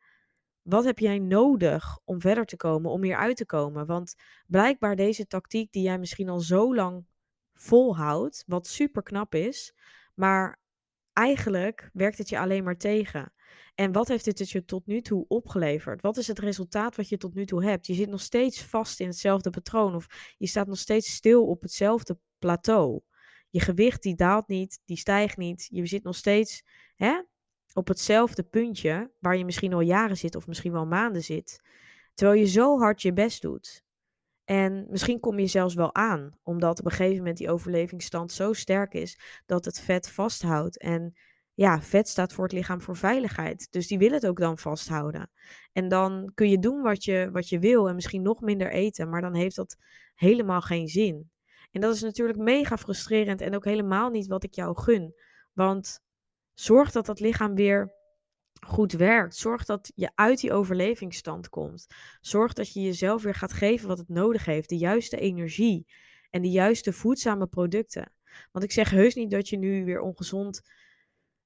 Wat 0.62 0.84
heb 0.84 0.98
jij 0.98 1.18
nodig 1.18 1.98
om 2.04 2.20
verder 2.20 2.44
te 2.44 2.56
komen, 2.56 2.90
om 2.90 3.02
hier 3.02 3.16
uit 3.16 3.36
te 3.36 3.46
komen? 3.46 3.86
Want 3.86 4.14
blijkbaar 4.46 4.96
deze 4.96 5.26
tactiek 5.26 5.72
die 5.72 5.82
jij 5.82 5.98
misschien 5.98 6.28
al 6.28 6.40
zo 6.40 6.74
lang 6.74 7.06
volhoudt, 7.60 8.44
wat 8.46 8.66
super 8.66 9.02
knap 9.02 9.34
is, 9.34 9.74
maar 10.14 10.60
eigenlijk 11.12 11.90
werkt 11.92 12.18
het 12.18 12.28
je 12.28 12.38
alleen 12.38 12.64
maar 12.64 12.76
tegen. 12.76 13.32
En 13.74 13.92
wat 13.92 14.08
heeft 14.08 14.24
dit 14.24 14.50
je 14.50 14.64
tot 14.64 14.86
nu 14.86 15.00
toe 15.00 15.24
opgeleverd? 15.28 16.02
Wat 16.02 16.16
is 16.16 16.26
het 16.26 16.38
resultaat 16.38 16.96
wat 16.96 17.08
je 17.08 17.16
tot 17.16 17.34
nu 17.34 17.46
toe 17.46 17.64
hebt? 17.64 17.86
Je 17.86 17.94
zit 17.94 18.08
nog 18.08 18.20
steeds 18.20 18.62
vast 18.62 19.00
in 19.00 19.06
hetzelfde 19.06 19.50
patroon 19.50 19.94
of 19.94 20.06
je 20.38 20.46
staat 20.46 20.66
nog 20.66 20.78
steeds 20.78 21.14
stil 21.14 21.46
op 21.46 21.62
hetzelfde 21.62 22.18
plateau. 22.38 23.00
Je 23.50 23.60
gewicht 23.60 24.02
die 24.02 24.14
daalt 24.14 24.48
niet, 24.48 24.80
die 24.84 24.96
stijgt 24.96 25.36
niet. 25.36 25.68
Je 25.70 25.86
zit 25.86 26.02
nog 26.02 26.16
steeds 26.16 26.62
hè, 26.96 27.22
op 27.72 27.88
hetzelfde 27.88 28.42
puntje 28.42 29.12
waar 29.18 29.36
je 29.36 29.44
misschien 29.44 29.72
al 29.72 29.80
jaren 29.80 30.16
zit 30.16 30.34
of 30.34 30.46
misschien 30.46 30.72
wel 30.72 30.86
maanden 30.86 31.22
zit. 31.22 31.60
Terwijl 32.14 32.40
je 32.40 32.46
zo 32.46 32.78
hard 32.78 33.02
je 33.02 33.12
best 33.12 33.42
doet. 33.42 33.84
En 34.44 34.86
misschien 34.88 35.20
kom 35.20 35.38
je 35.38 35.46
zelfs 35.46 35.74
wel 35.74 35.94
aan, 35.94 36.38
omdat 36.42 36.78
op 36.78 36.84
een 36.84 36.90
gegeven 36.90 37.16
moment 37.16 37.36
die 37.36 37.50
overlevingsstand 37.50 38.32
zo 38.32 38.52
sterk 38.52 38.94
is 38.94 39.20
dat 39.46 39.64
het 39.64 39.80
vet 39.80 40.10
vasthoudt. 40.10 40.78
En 40.78 41.14
ja, 41.54 41.82
vet 41.82 42.08
staat 42.08 42.32
voor 42.32 42.44
het 42.44 42.52
lichaam 42.52 42.80
voor 42.80 42.96
veiligheid. 42.96 43.66
Dus 43.70 43.86
die 43.86 43.98
wil 43.98 44.10
het 44.10 44.26
ook 44.26 44.38
dan 44.38 44.58
vasthouden. 44.58 45.30
En 45.72 45.88
dan 45.88 46.30
kun 46.34 46.48
je 46.48 46.58
doen 46.58 46.82
wat 46.82 47.04
je, 47.04 47.28
wat 47.32 47.48
je 47.48 47.58
wil 47.58 47.88
en 47.88 47.94
misschien 47.94 48.22
nog 48.22 48.40
minder 48.40 48.70
eten, 48.70 49.08
maar 49.08 49.20
dan 49.20 49.34
heeft 49.34 49.56
dat 49.56 49.76
helemaal 50.14 50.60
geen 50.60 50.88
zin. 50.88 51.30
En 51.70 51.80
dat 51.80 51.94
is 51.94 52.02
natuurlijk 52.02 52.38
mega 52.38 52.76
frustrerend 52.76 53.40
en 53.40 53.54
ook 53.54 53.64
helemaal 53.64 54.10
niet 54.10 54.26
wat 54.26 54.44
ik 54.44 54.54
jou 54.54 54.80
gun. 54.80 55.14
Want 55.52 56.00
zorg 56.54 56.90
dat 56.90 57.06
dat 57.06 57.20
lichaam 57.20 57.54
weer 57.54 57.94
goed 58.60 58.92
werkt. 58.92 59.36
Zorg 59.36 59.64
dat 59.64 59.92
je 59.94 60.10
uit 60.14 60.40
die 60.40 60.52
overlevingsstand 60.52 61.48
komt. 61.48 61.86
Zorg 62.20 62.52
dat 62.52 62.72
je 62.72 62.80
jezelf 62.80 63.22
weer 63.22 63.34
gaat 63.34 63.52
geven 63.52 63.88
wat 63.88 63.98
het 63.98 64.08
nodig 64.08 64.44
heeft. 64.44 64.68
De 64.68 64.76
juiste 64.76 65.16
energie 65.16 65.86
en 66.30 66.42
de 66.42 66.50
juiste 66.50 66.92
voedzame 66.92 67.46
producten. 67.46 68.12
Want 68.52 68.64
ik 68.64 68.72
zeg 68.72 68.90
heus 68.90 69.14
niet 69.14 69.30
dat 69.30 69.48
je 69.48 69.58
nu 69.58 69.84
weer 69.84 70.00
ongezond, 70.00 70.62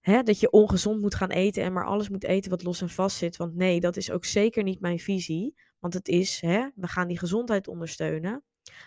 hè, 0.00 0.22
dat 0.22 0.40
je 0.40 0.50
ongezond 0.50 1.00
moet 1.00 1.14
gaan 1.14 1.30
eten 1.30 1.62
en 1.62 1.72
maar 1.72 1.86
alles 1.86 2.08
moet 2.08 2.24
eten 2.24 2.50
wat 2.50 2.62
los 2.62 2.80
en 2.80 2.88
vast 2.88 3.16
zit. 3.16 3.36
Want 3.36 3.54
nee, 3.54 3.80
dat 3.80 3.96
is 3.96 4.10
ook 4.10 4.24
zeker 4.24 4.62
niet 4.62 4.80
mijn 4.80 4.98
visie. 4.98 5.54
Want 5.78 5.94
het 5.94 6.08
is, 6.08 6.40
hè, 6.40 6.68
we 6.74 6.88
gaan 6.88 7.08
die 7.08 7.18
gezondheid 7.18 7.68
ondersteunen. 7.68 8.42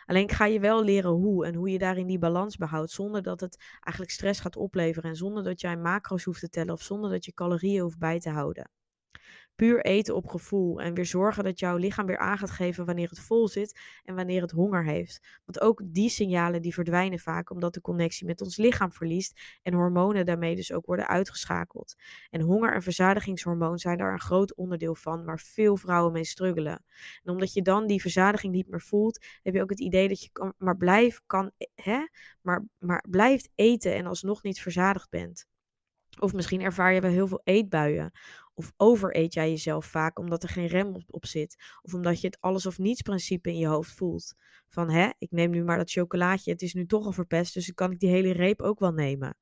Alleen 0.05 0.23
ik 0.23 0.31
ga 0.31 0.45
je 0.45 0.59
wel 0.59 0.83
leren 0.83 1.11
hoe 1.11 1.45
en 1.45 1.55
hoe 1.55 1.69
je 1.69 1.77
daarin 1.77 2.07
die 2.07 2.19
balans 2.19 2.57
behoudt, 2.57 2.91
zonder 2.91 3.23
dat 3.23 3.39
het 3.39 3.63
eigenlijk 3.79 4.11
stress 4.11 4.39
gaat 4.39 4.55
opleveren 4.55 5.09
en 5.09 5.15
zonder 5.15 5.43
dat 5.43 5.61
jij 5.61 5.77
macro's 5.77 6.23
hoeft 6.23 6.39
te 6.39 6.49
tellen 6.49 6.73
of 6.73 6.81
zonder 6.81 7.09
dat 7.09 7.25
je 7.25 7.33
calorieën 7.33 7.81
hoeft 7.81 7.99
bij 7.99 8.19
te 8.19 8.29
houden. 8.29 8.69
Puur 9.57 9.85
eten 9.85 10.15
op 10.15 10.27
gevoel 10.27 10.81
en 10.81 10.93
weer 10.93 11.05
zorgen 11.05 11.43
dat 11.43 11.59
jouw 11.59 11.77
lichaam 11.77 12.05
weer 12.05 12.17
aan 12.17 12.37
gaat 12.37 12.51
geven 12.51 12.85
wanneer 12.85 13.09
het 13.09 13.19
vol 13.19 13.47
zit 13.47 13.79
en 14.03 14.15
wanneer 14.15 14.41
het 14.41 14.51
honger 14.51 14.85
heeft. 14.85 15.39
Want 15.45 15.61
ook 15.61 15.81
die 15.85 16.09
signalen 16.09 16.61
die 16.61 16.73
verdwijnen 16.73 17.19
vaak 17.19 17.49
omdat 17.49 17.73
de 17.73 17.81
connectie 17.81 18.27
met 18.27 18.41
ons 18.41 18.57
lichaam 18.57 18.91
verliest 18.91 19.41
en 19.63 19.73
hormonen 19.73 20.25
daarmee 20.25 20.55
dus 20.55 20.71
ook 20.71 20.85
worden 20.85 21.07
uitgeschakeld. 21.07 21.95
En 22.29 22.41
honger 22.41 22.73
en 22.73 22.81
verzadigingshormoon 22.81 23.77
zijn 23.77 23.97
daar 23.97 24.13
een 24.13 24.19
groot 24.19 24.55
onderdeel 24.55 24.95
van 24.95 25.25
waar 25.25 25.39
veel 25.39 25.77
vrouwen 25.77 26.13
mee 26.13 26.25
struggelen. 26.25 26.83
En 27.23 27.31
omdat 27.31 27.53
je 27.53 27.61
dan 27.61 27.87
die 27.87 28.01
verzadiging 28.01 28.53
niet 28.53 28.69
meer 28.69 28.81
voelt, 28.81 29.25
heb 29.43 29.53
je 29.53 29.61
ook 29.61 29.69
het 29.69 29.79
idee 29.79 30.07
dat 30.07 30.23
je 30.23 30.29
kan, 30.31 30.53
maar, 30.57 30.77
blijf, 30.77 31.21
kan, 31.25 31.51
hè, 31.75 32.05
maar, 32.41 32.65
maar 32.77 33.05
blijft 33.09 33.49
eten 33.55 33.95
en 33.95 34.05
alsnog 34.05 34.43
niet 34.43 34.61
verzadigd 34.61 35.09
bent. 35.09 35.47
Of 36.19 36.33
misschien 36.33 36.61
ervaar 36.61 36.93
je 36.93 37.01
wel 37.01 37.11
heel 37.11 37.27
veel 37.27 37.41
eetbuien. 37.43 38.11
Of 38.57 38.73
overeet 38.77 39.33
jij 39.33 39.49
jezelf 39.49 39.85
vaak 39.85 40.19
omdat 40.19 40.43
er 40.43 40.49
geen 40.49 40.67
rem 40.67 40.95
op, 41.07 41.25
zit. 41.25 41.55
Of 41.81 41.93
omdat 41.93 42.21
je 42.21 42.27
het 42.27 42.41
alles 42.41 42.65
of 42.65 42.77
niets 42.77 43.01
principe 43.01 43.49
in 43.49 43.57
je 43.57 43.67
hoofd 43.67 43.91
voelt. 43.91 44.33
Van 44.67 44.89
hè, 44.89 45.09
ik 45.17 45.31
neem 45.31 45.49
nu 45.49 45.63
maar 45.63 45.77
dat 45.77 45.91
chocolaatje, 45.91 46.51
het 46.51 46.61
is 46.61 46.73
nu 46.73 46.85
toch 46.85 47.05
al 47.05 47.11
verpest, 47.11 47.53
dus 47.53 47.65
dan 47.65 47.75
kan 47.75 47.91
ik 47.91 47.99
die 47.99 48.09
hele 48.09 48.31
reep 48.31 48.61
ook 48.61 48.79
wel 48.79 48.91
nemen. 48.91 49.37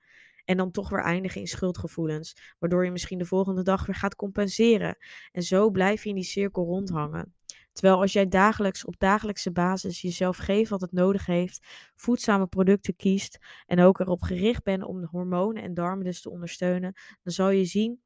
En 0.46 0.58
dan 0.58 0.72
toch 0.72 0.90
weer 0.90 1.04
eindigen 1.04 1.42
in 1.42 1.48
schuldgevoelens, 1.48 2.56
waardoor 2.60 2.86
je 2.86 2.92
misschien 2.92 3.18
de 3.18 3.26
volgende 3.26 3.64
dag 3.64 3.86
weer 3.86 3.96
gaat 3.96 4.16
compenseren. 4.16 4.98
En 5.32 5.44
zo 5.44 5.70
blijf 5.70 6.04
je 6.04 6.10
in 6.10 6.16
die 6.16 6.24
cirkel 6.24 6.64
rondhangen. 6.64 7.34
Terwijl 7.72 8.02
als 8.02 8.14
jij 8.14 8.28
dagelijks 8.28 8.86
op 8.86 8.96
dagelijkse 8.98 9.52
basis 9.52 10.02
jezelf 10.02 10.38
geeft 10.38 10.70
wat 10.70 10.82
het 10.82 10.92
nodig 10.92 11.26
heeft, 11.26 11.68
voedzame 11.96 12.48
producten 12.48 12.96
kiest 12.96 13.38
en 13.66 13.80
ook 13.80 14.00
erop 14.00 14.22
gericht 14.22 14.64
bent 14.64 14.84
om 14.84 15.02
de 15.02 15.08
hormonen 15.12 15.64
en 15.64 15.74
darmen 15.74 16.06
dus 16.06 16.22
te 16.22 16.30
ondersteunen, 16.30 16.94
dan 17.24 17.34
zal 17.34 17.50
je 17.50 17.66
zien 17.66 18.04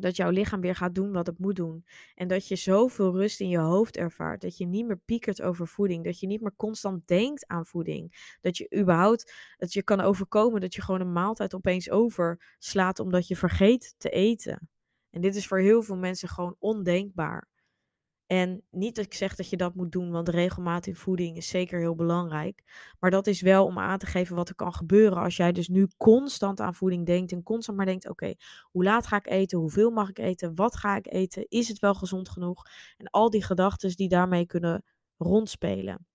dat 0.00 0.16
jouw 0.16 0.30
lichaam 0.30 0.60
weer 0.60 0.74
gaat 0.74 0.94
doen 0.94 1.12
wat 1.12 1.26
het 1.26 1.38
moet 1.38 1.56
doen. 1.56 1.84
En 2.14 2.28
dat 2.28 2.48
je 2.48 2.56
zoveel 2.56 3.12
rust 3.12 3.40
in 3.40 3.48
je 3.48 3.58
hoofd 3.58 3.96
ervaart. 3.96 4.40
Dat 4.40 4.56
je 4.56 4.66
niet 4.66 4.86
meer 4.86 5.00
piekert 5.04 5.42
over 5.42 5.68
voeding. 5.68 6.04
Dat 6.04 6.20
je 6.20 6.26
niet 6.26 6.40
meer 6.40 6.56
constant 6.56 7.08
denkt 7.08 7.46
aan 7.46 7.66
voeding. 7.66 8.36
Dat 8.40 8.56
je 8.56 8.76
überhaupt, 8.78 9.32
dat 9.56 9.72
je 9.72 9.82
kan 9.82 10.00
overkomen 10.00 10.60
dat 10.60 10.74
je 10.74 10.82
gewoon 10.82 11.00
een 11.00 11.12
maaltijd 11.12 11.54
opeens 11.54 11.90
overslaat 11.90 12.98
omdat 12.98 13.28
je 13.28 13.36
vergeet 13.36 13.94
te 13.98 14.10
eten. 14.10 14.68
En 15.10 15.20
dit 15.20 15.36
is 15.36 15.46
voor 15.46 15.58
heel 15.58 15.82
veel 15.82 15.96
mensen 15.96 16.28
gewoon 16.28 16.56
ondenkbaar. 16.58 17.48
En 18.28 18.62
niet 18.70 18.96
dat 18.96 19.04
ik 19.04 19.14
zeg 19.14 19.34
dat 19.34 19.50
je 19.50 19.56
dat 19.56 19.74
moet 19.74 19.92
doen, 19.92 20.10
want 20.10 20.28
regelmaat 20.28 20.86
in 20.86 20.96
voeding 20.96 21.36
is 21.36 21.48
zeker 21.48 21.78
heel 21.78 21.94
belangrijk. 21.94 22.62
Maar 23.00 23.10
dat 23.10 23.26
is 23.26 23.40
wel 23.40 23.64
om 23.64 23.78
aan 23.78 23.98
te 23.98 24.06
geven 24.06 24.36
wat 24.36 24.48
er 24.48 24.54
kan 24.54 24.74
gebeuren 24.74 25.18
als 25.18 25.36
jij 25.36 25.52
dus 25.52 25.68
nu 25.68 25.88
constant 25.96 26.60
aan 26.60 26.74
voeding 26.74 27.06
denkt 27.06 27.32
en 27.32 27.42
constant 27.42 27.76
maar 27.76 27.86
denkt: 27.86 28.08
oké, 28.08 28.34
hoe 28.70 28.84
laat 28.84 29.06
ga 29.06 29.16
ik 29.16 29.26
eten? 29.26 29.58
Hoeveel 29.58 29.90
mag 29.90 30.08
ik 30.08 30.18
eten? 30.18 30.54
Wat 30.54 30.76
ga 30.76 30.96
ik 30.96 31.12
eten? 31.12 31.48
Is 31.48 31.68
het 31.68 31.78
wel 31.78 31.94
gezond 31.94 32.28
genoeg? 32.28 32.62
En 32.96 33.06
al 33.10 33.30
die 33.30 33.44
gedachten 33.44 33.96
die 33.96 34.08
daarmee 34.08 34.46
kunnen 34.46 34.84
rondspelen. 35.16 36.06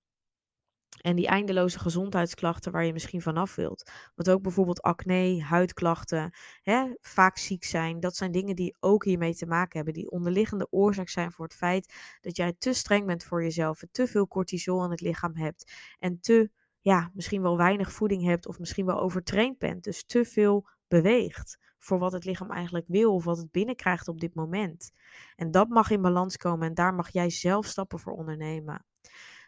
En 1.01 1.15
die 1.15 1.27
eindeloze 1.27 1.79
gezondheidsklachten 1.79 2.71
waar 2.71 2.85
je 2.85 2.93
misschien 2.93 3.21
vanaf 3.21 3.55
wilt. 3.55 3.91
Want 4.15 4.29
ook 4.29 4.41
bijvoorbeeld 4.41 4.81
acne, 4.81 5.43
huidklachten, 5.43 6.31
hè, 6.61 6.85
vaak 7.01 7.37
ziek 7.37 7.63
zijn. 7.63 7.99
Dat 7.99 8.15
zijn 8.15 8.31
dingen 8.31 8.55
die 8.55 8.75
ook 8.79 9.05
hiermee 9.05 9.35
te 9.35 9.45
maken 9.45 9.75
hebben. 9.75 9.93
Die 9.93 10.11
onderliggende 10.11 10.67
oorzaak 10.69 11.09
zijn 11.09 11.31
voor 11.31 11.45
het 11.45 11.55
feit 11.55 11.93
dat 12.21 12.37
jij 12.37 12.53
te 12.57 12.73
streng 12.73 13.05
bent 13.05 13.23
voor 13.23 13.43
jezelf. 13.43 13.83
Te 13.91 14.07
veel 14.07 14.27
cortisol 14.27 14.83
in 14.83 14.91
het 14.91 15.01
lichaam 15.01 15.35
hebt. 15.35 15.71
En 15.99 16.19
te, 16.19 16.49
ja, 16.81 17.11
misschien 17.13 17.41
wel 17.41 17.57
weinig 17.57 17.91
voeding 17.91 18.23
hebt. 18.23 18.47
Of 18.47 18.59
misschien 18.59 18.85
wel 18.85 18.99
overtraind 18.99 19.57
bent. 19.57 19.83
Dus 19.83 20.05
te 20.05 20.25
veel 20.25 20.67
beweegt 20.87 21.57
voor 21.77 21.99
wat 21.99 22.11
het 22.11 22.25
lichaam 22.25 22.51
eigenlijk 22.51 22.85
wil 22.87 23.13
of 23.13 23.23
wat 23.23 23.37
het 23.37 23.51
binnenkrijgt 23.51 24.07
op 24.07 24.19
dit 24.19 24.35
moment. 24.35 24.91
En 25.35 25.51
dat 25.51 25.67
mag 25.69 25.89
in 25.89 26.01
balans 26.01 26.37
komen 26.37 26.67
en 26.67 26.73
daar 26.73 26.93
mag 26.93 27.09
jij 27.09 27.29
zelf 27.29 27.65
stappen 27.65 27.99
voor 27.99 28.13
ondernemen. 28.13 28.85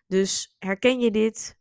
Dus 0.08 0.56
herken 0.60 1.00
je 1.00 1.12
dit? 1.12 1.58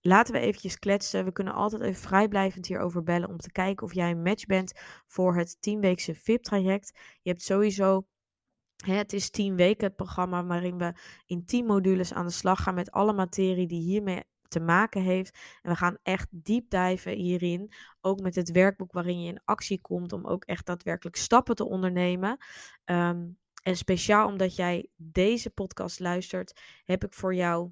Laten 0.00 0.34
we 0.34 0.40
eventjes 0.40 0.78
kletsen. 0.78 1.24
We 1.24 1.32
kunnen 1.32 1.54
altijd 1.54 1.82
even 1.82 2.02
vrijblijvend 2.02 2.66
hierover 2.66 3.02
bellen 3.02 3.28
om 3.28 3.38
te 3.38 3.52
kijken 3.52 3.86
of 3.86 3.94
jij 3.94 4.10
een 4.10 4.22
match 4.22 4.46
bent 4.46 4.72
voor 5.06 5.36
het 5.36 5.56
10-weekse 5.56 6.14
VIP-traject. 6.14 6.98
Je 7.22 7.30
hebt 7.30 7.42
sowieso 7.42 8.06
het 8.76 9.12
is 9.12 9.30
10 9.30 9.56
weken 9.56 9.86
het 9.86 9.96
programma 9.96 10.44
waarin 10.44 10.78
we 10.78 10.92
in 11.26 11.44
10 11.44 11.66
modules 11.66 12.12
aan 12.12 12.26
de 12.26 12.32
slag 12.32 12.62
gaan 12.62 12.74
met 12.74 12.90
alle 12.90 13.12
materie 13.12 13.66
die 13.66 13.80
hiermee 13.80 14.22
te 14.48 14.60
maken 14.60 15.02
heeft. 15.02 15.38
En 15.62 15.70
we 15.70 15.76
gaan 15.76 15.98
echt 16.02 16.28
diep 16.30 16.70
diven 16.70 17.12
hierin. 17.12 17.72
Ook 18.00 18.20
met 18.20 18.34
het 18.34 18.50
werkboek 18.50 18.92
waarin 18.92 19.22
je 19.22 19.28
in 19.28 19.40
actie 19.44 19.80
komt 19.80 20.12
om 20.12 20.26
ook 20.26 20.44
echt 20.44 20.66
daadwerkelijk 20.66 21.16
stappen 21.16 21.54
te 21.54 21.68
ondernemen. 21.68 22.36
Um, 22.84 23.38
en 23.62 23.76
speciaal 23.76 24.26
omdat 24.26 24.56
jij 24.56 24.88
deze 24.96 25.50
podcast 25.50 26.00
luistert, 26.00 26.60
heb 26.84 27.04
ik 27.04 27.14
voor 27.14 27.34
jou 27.34 27.70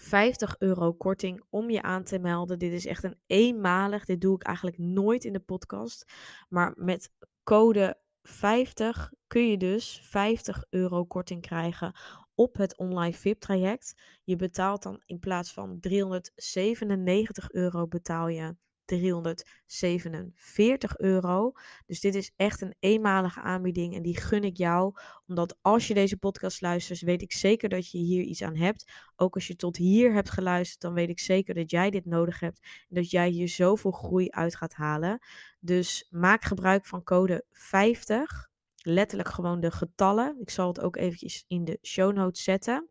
50 0.00 0.56
euro 0.58 0.92
korting 0.92 1.44
om 1.50 1.70
je 1.70 1.82
aan 1.82 2.04
te 2.04 2.18
melden. 2.18 2.58
Dit 2.58 2.72
is 2.72 2.86
echt 2.86 3.04
een 3.04 3.18
eenmalig. 3.26 4.04
Dit 4.04 4.20
doe 4.20 4.34
ik 4.34 4.42
eigenlijk 4.42 4.78
nooit 4.78 5.24
in 5.24 5.32
de 5.32 5.40
podcast. 5.40 6.12
Maar 6.48 6.72
met 6.76 7.10
code 7.42 7.98
50 8.22 9.12
kun 9.26 9.50
je 9.50 9.56
dus 9.56 10.00
50 10.02 10.64
euro 10.70 11.04
korting 11.04 11.42
krijgen 11.42 11.92
op 12.34 12.56
het 12.56 12.76
online 12.76 13.14
VIP-traject. 13.14 13.94
Je 14.24 14.36
betaalt 14.36 14.82
dan 14.82 15.02
in 15.06 15.18
plaats 15.18 15.52
van 15.52 15.80
397 15.80 17.50
euro 17.50 17.86
betaal 17.86 18.28
je 18.28 18.56
347 18.84 20.98
euro. 20.98 21.52
Dus 21.86 22.00
dit 22.00 22.14
is 22.14 22.32
echt 22.36 22.60
een 22.60 22.74
eenmalige 22.78 23.40
aanbieding 23.40 23.94
en 23.94 24.02
die 24.02 24.16
gun 24.16 24.44
ik 24.44 24.56
jou. 24.56 24.94
Omdat 25.26 25.56
als 25.60 25.88
je 25.88 25.94
deze 25.94 26.16
podcast 26.16 26.60
luistert, 26.60 27.00
weet 27.00 27.22
ik 27.22 27.32
zeker 27.32 27.68
dat 27.68 27.90
je 27.90 27.98
hier 27.98 28.22
iets 28.22 28.42
aan 28.42 28.56
hebt. 28.56 28.92
Ook 29.16 29.34
als 29.34 29.46
je 29.46 29.56
tot 29.56 29.76
hier 29.76 30.12
hebt 30.12 30.30
geluisterd, 30.30 30.80
dan 30.80 30.94
weet 30.94 31.08
ik 31.08 31.20
zeker 31.20 31.54
dat 31.54 31.70
jij 31.70 31.90
dit 31.90 32.04
nodig 32.04 32.40
hebt. 32.40 32.60
En 32.88 32.94
dat 32.94 33.10
jij 33.10 33.28
hier 33.28 33.48
zoveel 33.48 33.90
groei 33.90 34.30
uit 34.30 34.56
gaat 34.56 34.74
halen. 34.74 35.26
Dus 35.60 36.06
maak 36.10 36.44
gebruik 36.44 36.86
van 36.86 37.02
code 37.02 37.44
50. 37.52 38.52
Letterlijk 38.76 39.28
gewoon 39.28 39.60
de 39.60 39.70
getallen. 39.70 40.40
Ik 40.40 40.50
zal 40.50 40.68
het 40.68 40.80
ook 40.80 40.96
eventjes 40.96 41.44
in 41.46 41.64
de 41.64 41.78
show 41.82 42.12
notes 42.12 42.42
zetten. 42.42 42.88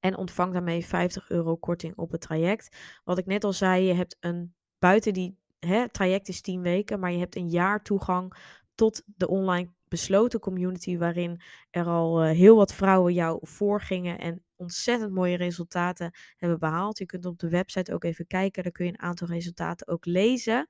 En 0.00 0.16
ontvang 0.16 0.52
daarmee 0.52 0.86
50 0.86 1.30
euro 1.30 1.56
korting 1.56 1.96
op 1.96 2.10
het 2.10 2.20
traject. 2.20 2.76
Wat 3.04 3.18
ik 3.18 3.26
net 3.26 3.44
al 3.44 3.52
zei, 3.52 3.84
je 3.84 3.94
hebt 3.94 4.16
een 4.20 4.54
buiten 4.82 5.12
die 5.12 5.36
hè, 5.58 5.88
traject 5.88 6.28
is 6.28 6.40
10 6.40 6.62
weken, 6.62 7.00
maar 7.00 7.12
je 7.12 7.18
hebt 7.18 7.36
een 7.36 7.48
jaar 7.48 7.82
toegang 7.82 8.34
tot 8.74 9.02
de 9.06 9.28
online 9.28 9.68
besloten 9.88 10.40
community 10.40 10.98
waarin 10.98 11.40
er 11.70 11.86
al 11.86 12.24
uh, 12.24 12.30
heel 12.30 12.56
wat 12.56 12.74
vrouwen 12.74 13.12
jou 13.12 13.38
voorgingen 13.42 14.18
en 14.18 14.42
ontzettend 14.56 15.12
mooie 15.12 15.36
resultaten 15.36 16.10
hebben 16.36 16.58
behaald. 16.58 16.98
Je 16.98 17.06
kunt 17.06 17.26
op 17.26 17.38
de 17.38 17.48
website 17.48 17.94
ook 17.94 18.04
even 18.04 18.26
kijken, 18.26 18.62
daar 18.62 18.72
kun 18.72 18.84
je 18.84 18.92
een 18.92 19.00
aantal 19.00 19.28
resultaten 19.28 19.88
ook 19.88 20.06
lezen. 20.06 20.68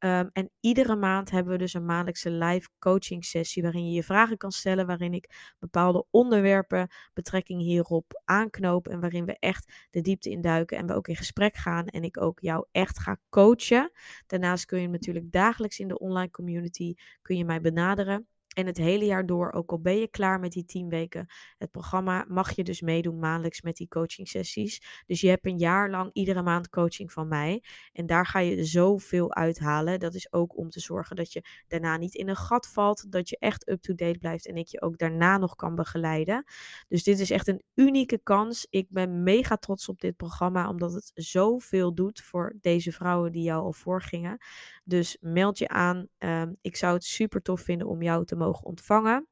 Um, 0.00 0.30
en 0.32 0.50
iedere 0.60 0.96
maand 0.96 1.30
hebben 1.30 1.52
we 1.52 1.58
dus 1.58 1.74
een 1.74 1.84
maandelijkse 1.84 2.30
live 2.30 2.68
coaching 2.78 3.24
sessie 3.24 3.62
waarin 3.62 3.86
je 3.86 3.92
je 3.92 4.02
vragen 4.02 4.36
kan 4.36 4.50
stellen, 4.50 4.86
waarin 4.86 5.14
ik 5.14 5.54
bepaalde 5.58 6.06
onderwerpen 6.10 6.88
betrekking 7.14 7.60
hierop 7.60 8.20
aanknoop 8.24 8.88
en 8.88 9.00
waarin 9.00 9.24
we 9.24 9.36
echt 9.38 9.86
de 9.90 10.00
diepte 10.00 10.30
induiken 10.30 10.78
en 10.78 10.86
we 10.86 10.94
ook 10.94 11.08
in 11.08 11.16
gesprek 11.16 11.56
gaan 11.56 11.86
en 11.86 12.02
ik 12.02 12.20
ook 12.20 12.40
jou 12.40 12.66
echt 12.72 12.98
ga 12.98 13.18
coachen. 13.28 13.92
Daarnaast 14.26 14.64
kun 14.64 14.80
je 14.80 14.88
natuurlijk 14.88 15.32
dagelijks 15.32 15.78
in 15.78 15.88
de 15.88 15.98
online 15.98 16.30
community 16.30 16.94
kun 17.22 17.36
je 17.36 17.44
mij 17.44 17.60
benaderen. 17.60 18.26
En 18.54 18.66
het 18.66 18.76
hele 18.76 19.04
jaar 19.04 19.26
door, 19.26 19.52
ook 19.52 19.70
al 19.70 19.80
ben 19.80 19.96
je 19.98 20.08
klaar 20.08 20.40
met 20.40 20.52
die 20.52 20.64
10 20.64 20.88
weken, 20.88 21.26
het 21.58 21.70
programma 21.70 22.24
mag 22.28 22.54
je 22.54 22.64
dus 22.64 22.80
meedoen 22.80 23.18
maandelijks 23.18 23.62
met 23.62 23.76
die 23.76 23.88
coaching 23.88 24.28
sessies. 24.28 25.02
Dus 25.06 25.20
je 25.20 25.28
hebt 25.28 25.46
een 25.46 25.58
jaar 25.58 25.90
lang 25.90 26.10
iedere 26.12 26.42
maand 26.42 26.68
coaching 26.68 27.12
van 27.12 27.28
mij. 27.28 27.62
En 27.92 28.06
daar 28.06 28.26
ga 28.26 28.38
je 28.38 28.64
zoveel 28.64 29.34
uithalen. 29.34 30.00
Dat 30.00 30.14
is 30.14 30.32
ook 30.32 30.56
om 30.56 30.70
te 30.70 30.80
zorgen 30.80 31.16
dat 31.16 31.32
je 31.32 31.44
daarna 31.68 31.96
niet 31.96 32.14
in 32.14 32.28
een 32.28 32.36
gat 32.36 32.68
valt. 32.68 33.12
Dat 33.12 33.28
je 33.28 33.36
echt 33.38 33.68
up-to-date 33.68 34.18
blijft 34.18 34.46
en 34.46 34.56
ik 34.56 34.66
je 34.66 34.82
ook 34.82 34.98
daarna 34.98 35.38
nog 35.38 35.56
kan 35.56 35.74
begeleiden. 35.74 36.44
Dus 36.88 37.02
dit 37.02 37.18
is 37.18 37.30
echt 37.30 37.48
een 37.48 37.62
unieke 37.74 38.18
kans. 38.22 38.66
Ik 38.70 38.86
ben 38.90 39.22
mega 39.22 39.56
trots 39.56 39.88
op 39.88 40.00
dit 40.00 40.16
programma, 40.16 40.68
omdat 40.68 40.92
het 40.92 41.10
zoveel 41.14 41.94
doet 41.94 42.20
voor 42.20 42.56
deze 42.60 42.92
vrouwen 42.92 43.32
die 43.32 43.42
jou 43.42 43.62
al 43.62 43.72
voorgingen. 43.72 44.38
Dus 44.88 45.16
meld 45.20 45.58
je 45.58 45.68
aan. 45.68 46.08
Ehm, 46.18 46.52
ik 46.60 46.76
zou 46.76 46.94
het 46.94 47.04
super 47.04 47.42
tof 47.42 47.60
vinden 47.60 47.86
om 47.86 48.02
jou 48.02 48.24
te 48.24 48.36
mogen 48.36 48.64
ontvangen. 48.64 49.28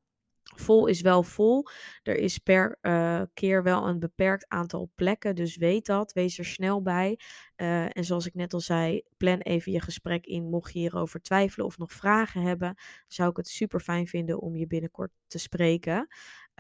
Vol 0.54 0.86
is 0.86 1.00
wel 1.00 1.22
vol. 1.22 1.66
Er 2.02 2.16
is 2.16 2.38
per 2.38 2.78
uh, 2.82 3.22
keer 3.34 3.62
wel 3.62 3.88
een 3.88 3.98
beperkt 3.98 4.48
aantal 4.48 4.90
plekken. 4.94 5.34
Dus 5.34 5.56
weet 5.56 5.86
dat. 5.86 6.12
Wees 6.12 6.38
er 6.38 6.44
snel 6.44 6.82
bij. 6.82 7.18
Uh, 7.56 7.96
en 7.96 8.04
zoals 8.04 8.26
ik 8.26 8.34
net 8.34 8.54
al 8.54 8.60
zei, 8.60 9.02
plan 9.16 9.38
even 9.38 9.72
je 9.72 9.80
gesprek 9.80 10.26
in. 10.26 10.50
Mocht 10.50 10.72
je 10.72 10.78
hierover 10.78 11.20
twijfelen 11.20 11.66
of 11.66 11.78
nog 11.78 11.92
vragen 11.92 12.42
hebben, 12.42 12.74
zou 13.06 13.30
ik 13.30 13.36
het 13.36 13.48
super 13.48 13.80
fijn 13.80 14.06
vinden 14.06 14.40
om 14.40 14.56
je 14.56 14.66
binnenkort 14.66 15.10
te 15.26 15.38
spreken. 15.38 16.08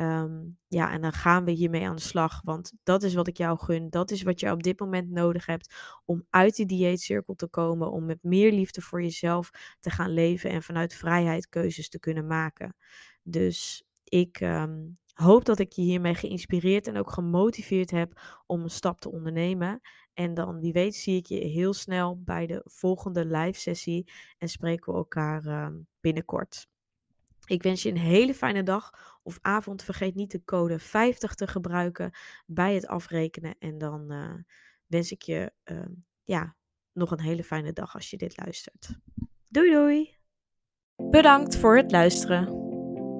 Um, 0.00 0.58
ja, 0.68 0.92
en 0.92 1.00
dan 1.00 1.12
gaan 1.12 1.44
we 1.44 1.50
hiermee 1.50 1.86
aan 1.86 1.96
de 1.96 2.02
slag. 2.02 2.40
Want 2.44 2.72
dat 2.82 3.02
is 3.02 3.14
wat 3.14 3.26
ik 3.26 3.36
jou 3.36 3.58
gun. 3.58 3.90
Dat 3.90 4.10
is 4.10 4.22
wat 4.22 4.40
je 4.40 4.50
op 4.50 4.62
dit 4.62 4.80
moment 4.80 5.10
nodig 5.10 5.46
hebt 5.46 5.74
om 6.04 6.26
uit 6.30 6.56
die 6.56 6.66
dieetcirkel 6.66 7.34
te 7.34 7.48
komen. 7.48 7.90
Om 7.90 8.04
met 8.04 8.22
meer 8.22 8.52
liefde 8.52 8.80
voor 8.80 9.02
jezelf 9.02 9.50
te 9.80 9.90
gaan 9.90 10.10
leven 10.10 10.50
en 10.50 10.62
vanuit 10.62 10.94
vrijheid 10.94 11.48
keuzes 11.48 11.88
te 11.88 11.98
kunnen 11.98 12.26
maken. 12.26 12.76
Dus 13.22 13.84
ik 14.04 14.40
um, 14.40 14.98
hoop 15.12 15.44
dat 15.44 15.58
ik 15.58 15.72
je 15.72 15.82
hiermee 15.82 16.14
geïnspireerd 16.14 16.86
en 16.86 16.96
ook 16.96 17.10
gemotiveerd 17.10 17.90
heb 17.90 18.40
om 18.46 18.62
een 18.62 18.70
stap 18.70 19.00
te 19.00 19.12
ondernemen. 19.12 19.80
En 20.14 20.34
dan, 20.34 20.60
wie 20.60 20.72
weet, 20.72 20.94
zie 20.94 21.16
ik 21.16 21.26
je 21.26 21.38
heel 21.38 21.72
snel 21.72 22.22
bij 22.22 22.46
de 22.46 22.60
volgende 22.64 23.26
live 23.26 23.60
sessie 23.60 24.12
en 24.38 24.48
spreken 24.48 24.92
we 24.92 24.98
elkaar 24.98 25.64
um, 25.64 25.86
binnenkort. 26.00 26.68
Ik 27.46 27.62
wens 27.62 27.82
je 27.82 27.90
een 27.90 27.98
hele 27.98 28.34
fijne 28.34 28.62
dag 28.62 29.15
of 29.26 29.38
avond. 29.40 29.82
Vergeet 29.82 30.14
niet 30.14 30.30
de 30.30 30.44
code 30.44 30.78
50 30.78 31.34
te 31.34 31.46
gebruiken 31.46 32.10
bij 32.46 32.74
het 32.74 32.86
afrekenen. 32.86 33.54
En 33.58 33.78
dan 33.78 34.12
uh, 34.12 34.34
wens 34.86 35.12
ik 35.12 35.22
je 35.22 35.52
uh, 35.64 35.78
ja, 36.24 36.56
nog 36.92 37.10
een 37.10 37.20
hele 37.20 37.44
fijne 37.44 37.72
dag 37.72 37.94
als 37.94 38.10
je 38.10 38.16
dit 38.16 38.36
luistert. 38.44 38.88
Doei 39.48 39.70
doei! 39.70 40.14
Bedankt 40.96 41.56
voor 41.56 41.76
het 41.76 41.90
luisteren. 41.90 42.64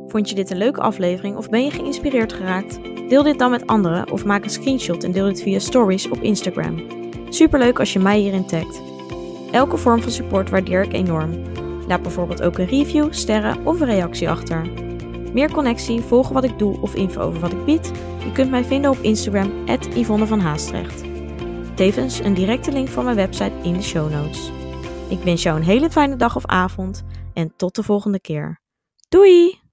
Vond 0.07 0.29
je 0.29 0.35
dit 0.35 0.51
een 0.51 0.57
leuke 0.57 0.81
aflevering 0.81 1.37
of 1.37 1.49
ben 1.49 1.65
je 1.65 1.71
geïnspireerd 1.71 2.33
geraakt? 2.33 2.83
Deel 3.09 3.23
dit 3.23 3.39
dan 3.39 3.51
met 3.51 3.67
anderen 3.67 4.11
of 4.11 4.25
maak 4.25 4.45
een 4.45 4.51
screenshot 4.51 5.05
en 5.05 5.13
deel 5.13 5.27
dit 5.27 5.43
via 5.43 5.59
stories 5.59 6.09
op 6.09 6.23
Instagram. 6.23 6.89
Superleuk 7.29 7.79
als 7.79 7.93
je 7.93 7.99
mij 7.99 8.19
hierin 8.19 8.47
tagt. 8.47 8.81
Elke 9.51 9.77
vorm 9.77 10.03
van 10.03 10.11
support 10.11 10.51
waardeer 10.51 10.83
ik 10.83 10.93
enorm. 10.93 11.43
Laat 11.87 12.03
bijvoorbeeld 12.03 12.43
ook 12.43 12.59
een 12.59 12.67
review, 12.67 13.13
sterren 13.13 13.67
of 13.67 13.81
een 13.81 13.87
reactie 13.87 14.31
achter. 14.31 14.86
Meer 15.37 15.53
connectie, 15.53 16.01
volgen 16.01 16.35
wat 16.35 16.45
ik 16.45 16.59
doe 16.59 16.81
of 16.81 16.95
info 16.95 17.21
over 17.21 17.41
wat 17.41 17.53
ik 17.53 17.65
bied? 17.65 17.93
Je 18.25 18.33
kunt 18.33 18.51
mij 18.51 18.65
vinden 18.65 18.91
op 18.91 18.99
Instagram, 18.99 19.69
Yvonne 19.95 20.27
van 20.27 20.41
Haastrecht. 20.41 21.05
Tevens 21.75 22.19
een 22.19 22.35
directe 22.35 22.73
link 22.73 22.89
van 22.89 23.05
mijn 23.05 23.17
website 23.17 23.53
in 23.63 23.73
de 23.73 23.83
show 23.83 24.11
notes. 24.11 24.51
Ik 25.09 25.19
wens 25.23 25.43
jou 25.43 25.57
een 25.57 25.65
hele 25.65 25.91
fijne 25.91 26.17
dag 26.17 26.37
of 26.37 26.47
avond 26.47 27.05
en 27.35 27.53
tot 27.57 27.75
de 27.75 27.83
volgende 27.83 28.21
keer. 28.21 28.61
Doei! 29.09 29.66